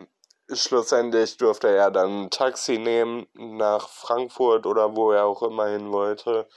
schlussendlich 0.51 1.37
durfte 1.37 1.69
er 1.69 1.91
dann 1.91 2.25
ein 2.25 2.29
Taxi 2.29 2.77
nehmen 2.77 3.27
nach 3.33 3.89
Frankfurt 3.89 4.65
oder 4.65 4.95
wo 4.95 5.11
er 5.11 5.25
auch 5.25 5.41
immer 5.43 5.67
hin 5.67 5.91
wollte 5.91 6.47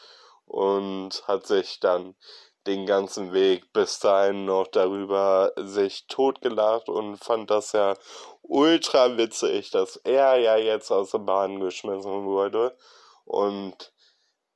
und 0.46 1.22
hat 1.26 1.46
sich 1.46 1.80
dann 1.80 2.14
den 2.66 2.86
ganzen 2.86 3.32
Weg 3.32 3.72
bis 3.72 3.98
dahin 3.98 4.44
noch 4.44 4.66
darüber 4.66 5.52
sich 5.56 6.06
totgelacht 6.06 6.88
und 6.88 7.16
fand 7.16 7.50
das 7.50 7.72
ja 7.72 7.94
ultra 8.42 9.16
witzig, 9.16 9.70
dass 9.70 9.96
er 9.96 10.36
ja 10.36 10.56
jetzt 10.56 10.90
aus 10.90 11.12
der 11.12 11.18
Bahn 11.18 11.60
geschmissen 11.60 12.24
wurde 12.24 12.76
und 13.24 13.92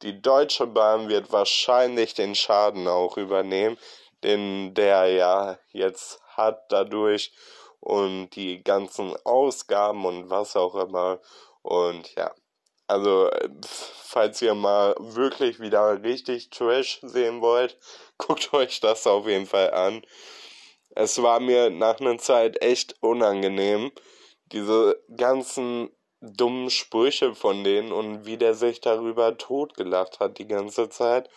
die 0.02 0.20
Deutsche 0.20 0.66
Bahn 0.66 1.08
wird 1.08 1.30
wahrscheinlich 1.30 2.14
den 2.14 2.34
Schaden 2.34 2.88
auch 2.88 3.16
übernehmen, 3.16 3.78
den 4.24 4.74
der 4.74 5.06
ja 5.06 5.58
jetzt 5.70 6.20
hat 6.26 6.72
dadurch 6.72 7.32
und 7.78 8.30
die 8.30 8.62
ganzen 8.62 9.14
Ausgaben 9.24 10.04
und 10.04 10.30
was 10.30 10.56
auch 10.56 10.74
immer. 10.74 11.20
Und 11.62 12.14
ja, 12.14 12.32
also 12.86 13.30
falls 13.62 14.42
ihr 14.42 14.54
mal 14.54 14.94
wirklich 14.98 15.60
wieder 15.60 16.02
richtig 16.02 16.50
Trash 16.50 17.00
sehen 17.02 17.40
wollt, 17.40 17.78
guckt 18.18 18.52
euch 18.52 18.80
das 18.80 19.06
auf 19.06 19.26
jeden 19.26 19.46
Fall 19.46 19.72
an. 19.72 20.02
Es 20.90 21.22
war 21.22 21.40
mir 21.40 21.70
nach 21.70 22.00
einer 22.00 22.18
Zeit 22.18 22.62
echt 22.62 22.96
unangenehm, 23.00 23.92
diese 24.46 25.02
ganzen 25.16 25.90
dummen 26.20 26.70
Sprüche 26.70 27.34
von 27.34 27.64
denen 27.64 27.90
und 27.90 28.26
wie 28.26 28.36
der 28.36 28.54
sich 28.54 28.80
darüber 28.80 29.36
totgelacht 29.38 30.20
hat 30.20 30.38
die 30.38 30.46
ganze 30.46 30.88
Zeit. 30.88 31.28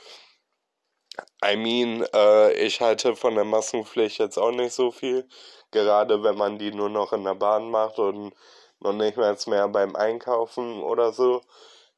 I 1.43 1.55
mean, 1.55 2.05
äh, 2.13 2.51
ich 2.53 2.81
halte 2.81 3.15
von 3.15 3.35
der 3.35 3.45
Maskenpflicht 3.45 4.19
jetzt 4.19 4.37
auch 4.37 4.51
nicht 4.51 4.73
so 4.73 4.91
viel 4.91 5.27
gerade 5.75 6.23
wenn 6.23 6.37
man 6.37 6.57
die 6.57 6.71
nur 6.71 6.89
noch 6.89 7.11
in 7.13 7.25
der 7.25 7.35
Bahn 7.35 7.69
macht 7.69 7.99
und 7.99 8.33
noch 8.79 8.93
nicht 8.93 9.17
mehr, 9.17 9.35
mehr 9.47 9.67
beim 9.67 9.95
Einkaufen 9.95 10.81
oder 10.83 11.11
so. 11.13 11.41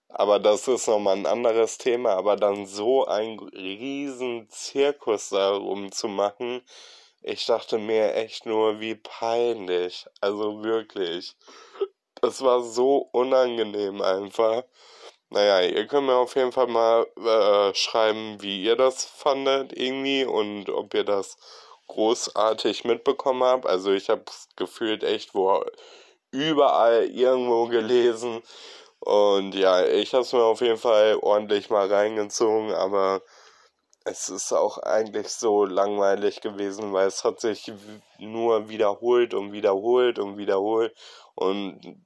Aber 0.10 0.40
das 0.40 0.68
ist 0.68 0.88
nochmal 0.88 1.18
ein 1.18 1.26
anderes 1.26 1.78
Thema. 1.78 2.12
Aber 2.12 2.36
dann 2.38 2.66
so 2.66 3.06
einen 3.06 3.40
riesen 3.40 4.50
Zirkus 4.50 5.30
darum 5.30 5.92
zu 5.92 6.08
machen, 6.08 6.63
Ich 7.22 7.46
dachte 7.46 7.78
mir 7.78 8.16
echt 8.16 8.46
nur, 8.46 8.80
wie 8.80 8.96
peinlich. 8.96 10.08
Also 10.22 10.63
wirklich. 10.63 11.36
Das 12.22 12.42
war 12.44 12.63
so 12.63 13.10
unangenehm 13.12 14.02
einfach. 14.02 14.63
Naja, 15.30 15.62
ihr 15.62 15.88
könnt 15.88 16.08
mir 16.08 16.16
auf 16.16 16.36
jeden 16.36 16.52
Fall 16.54 16.68
mal 16.68 17.06
äh, 17.18 17.76
schreiben, 17.76 18.42
wie 18.42 18.63
ihr 18.63 18.76
das 18.78 19.06
fandet 19.06 19.74
irgendwie 19.78 20.26
und 20.26 20.70
ob 20.70 20.94
ihr 20.94 21.04
das 21.04 21.38
großartig 21.88 22.86
mitbekommen 22.86 23.44
habt. 23.44 23.66
Also 23.66 23.92
ich 23.92 24.10
habe 24.10 24.24
gefühlt 24.56 25.04
echt 25.04 25.36
wo 25.36 25.63
überall 26.32 27.06
irgendwo 27.06 27.68
gelesen. 27.68 28.42
Und 29.00 29.54
ja, 29.56 29.86
ich 29.86 30.13
habe 30.13 30.24
es 30.24 30.34
mir 30.34 30.44
auf 30.44 30.62
jeden 30.62 30.78
Fall 30.78 31.18
ordentlich 31.22 31.70
mal 31.70 31.88
reingezogen, 31.88 32.74
aber 32.74 33.22
es 34.06 34.30
ist 34.30 34.54
auch 34.54 34.78
eigentlich 34.80 35.30
so 35.30 35.66
langweilig 35.66 36.42
gewesen, 36.42 36.94
weil 36.94 37.08
es 37.08 37.24
hat 37.24 37.40
sich 37.40 37.72
nur 38.20 38.70
wiederholt 38.70 39.34
und 39.34 39.52
wiederholt 39.52 40.18
und 40.20 40.38
wiederholt 40.38 40.96
und 41.36 42.06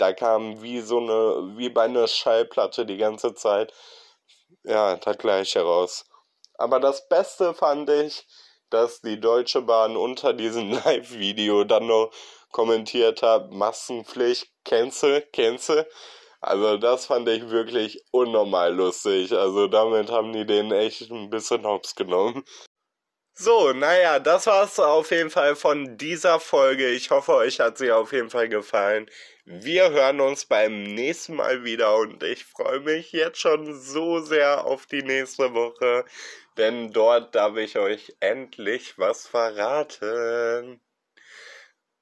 da 0.00 0.12
kam 0.12 0.62
wie 0.62 0.80
so 0.80 0.98
eine, 0.98 1.56
wie 1.56 1.68
bei 1.68 1.84
einer 1.84 2.06
Schallplatte 2.06 2.86
die 2.86 2.96
ganze 2.96 3.34
Zeit, 3.34 3.72
ja, 4.64 4.96
das 4.96 5.18
gleiche 5.18 5.62
raus. 5.62 6.06
Aber 6.54 6.80
das 6.80 7.08
Beste 7.08 7.54
fand 7.54 7.90
ich, 7.90 8.26
dass 8.70 9.00
die 9.00 9.20
Deutsche 9.20 9.62
Bahn 9.62 9.96
unter 9.96 10.32
diesem 10.32 10.70
Live-Video 10.84 11.64
dann 11.64 11.86
noch 11.86 12.10
kommentiert 12.50 13.22
hat, 13.22 13.50
Massenpflicht, 13.50 14.50
cancel, 14.64 15.22
cancel. 15.32 15.86
Also 16.40 16.78
das 16.78 17.06
fand 17.06 17.28
ich 17.28 17.50
wirklich 17.50 18.02
unnormal 18.12 18.74
lustig. 18.74 19.32
Also 19.32 19.66
damit 19.68 20.10
haben 20.10 20.32
die 20.32 20.46
den 20.46 20.72
echt 20.72 21.10
ein 21.10 21.30
bisschen 21.30 21.64
hops 21.64 21.94
genommen. 21.94 22.44
So, 23.34 23.72
naja, 23.72 24.18
das 24.18 24.46
war's 24.46 24.78
auf 24.78 25.10
jeden 25.10 25.30
Fall 25.30 25.56
von 25.56 25.96
dieser 25.96 26.40
Folge. 26.40 26.90
Ich 26.90 27.10
hoffe, 27.10 27.34
euch 27.34 27.58
hat 27.60 27.78
sie 27.78 27.90
auf 27.90 28.12
jeden 28.12 28.28
Fall 28.28 28.48
gefallen. 28.50 29.08
Wir 29.46 29.90
hören 29.90 30.20
uns 30.20 30.44
beim 30.44 30.82
nächsten 30.82 31.36
Mal 31.36 31.64
wieder 31.64 31.96
und 31.96 32.22
ich 32.22 32.44
freue 32.44 32.80
mich 32.80 33.12
jetzt 33.12 33.40
schon 33.40 33.80
so 33.80 34.20
sehr 34.20 34.66
auf 34.66 34.86
die 34.86 35.02
nächste 35.02 35.54
Woche, 35.54 36.04
denn 36.58 36.92
dort 36.92 37.34
darf 37.34 37.56
ich 37.56 37.78
euch 37.78 38.14
endlich 38.20 38.98
was 38.98 39.26
verraten. 39.26 40.80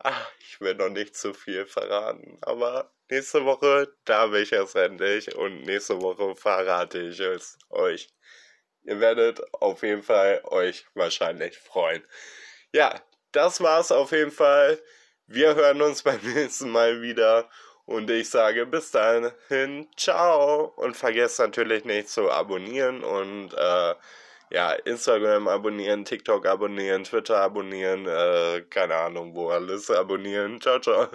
Ach, 0.01 0.31
ich 0.41 0.61
will 0.61 0.75
noch 0.75 0.91
nicht 0.91 1.17
zu 1.17 1.35
viel 1.35 1.67
verraten, 1.67 2.39
aber 2.43 2.93
nächste 3.11 3.45
Woche 3.45 3.93
darf 4.05 4.33
ich 4.35 4.53
es 4.53 4.75
endlich 4.77 5.35
und 5.35 5.63
nächste 5.63 6.01
Woche 6.01 6.37
verrate 6.37 7.01
ich 7.01 7.19
es 7.19 7.59
euch. 7.71 8.09
Ihr 8.83 9.01
werdet 9.01 9.43
auf 9.55 9.83
jeden 9.83 10.03
Fall 10.05 10.41
euch 10.45 10.87
wahrscheinlich 10.95 11.59
freuen. 11.59 12.07
Ja, 12.73 13.03
das 13.33 13.61
war's 13.61 13.91
auf 13.91 14.13
jeden 14.13 14.31
Fall. 14.31 14.81
Wir 15.27 15.55
hören 15.57 15.83
uns 15.83 16.03
beim 16.05 16.21
nächsten 16.23 16.71
Mal 16.71 17.03
wieder 17.03 17.51
und 17.85 18.09
ich 18.11 18.31
sage 18.31 18.67
bis 18.67 18.93
dahin, 18.93 19.89
ciao 19.97 20.73
und 20.77 20.97
vergesst 20.97 21.41
natürlich 21.41 21.85
nicht 21.85 22.09
zu 22.09 22.31
abonnieren 22.31 23.03
und 23.03 23.53
äh, 23.53 23.95
ja, 24.51 24.73
Instagram 24.73 25.49
abonnieren, 25.49 26.05
TikTok 26.05 26.47
abonnieren, 26.47 27.05
Twitter 27.05 27.41
abonnieren, 27.41 28.07
äh, 28.07 28.63
keine 28.71 28.95
Ahnung, 28.95 29.35
wo 29.35 29.51
alles 29.51 29.91
abonnieren. 29.91 30.61
Ciao, 30.61 30.79
ciao. 30.81 31.09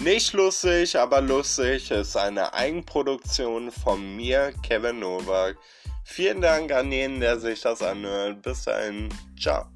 Nicht 0.00 0.32
lustig, 0.32 0.96
aber 0.96 1.20
lustig 1.20 1.90
ist 1.90 2.16
eine 2.16 2.54
Eigenproduktion 2.54 3.70
von 3.70 4.16
mir, 4.16 4.52
Kevin 4.62 5.00
Novak. 5.00 5.58
Vielen 6.04 6.40
Dank 6.40 6.72
an 6.72 6.90
jeden, 6.90 7.20
der 7.20 7.38
sich 7.38 7.60
das 7.60 7.82
anhört. 7.82 8.40
Bis 8.40 8.64
dahin. 8.64 9.10
Ciao. 9.38 9.66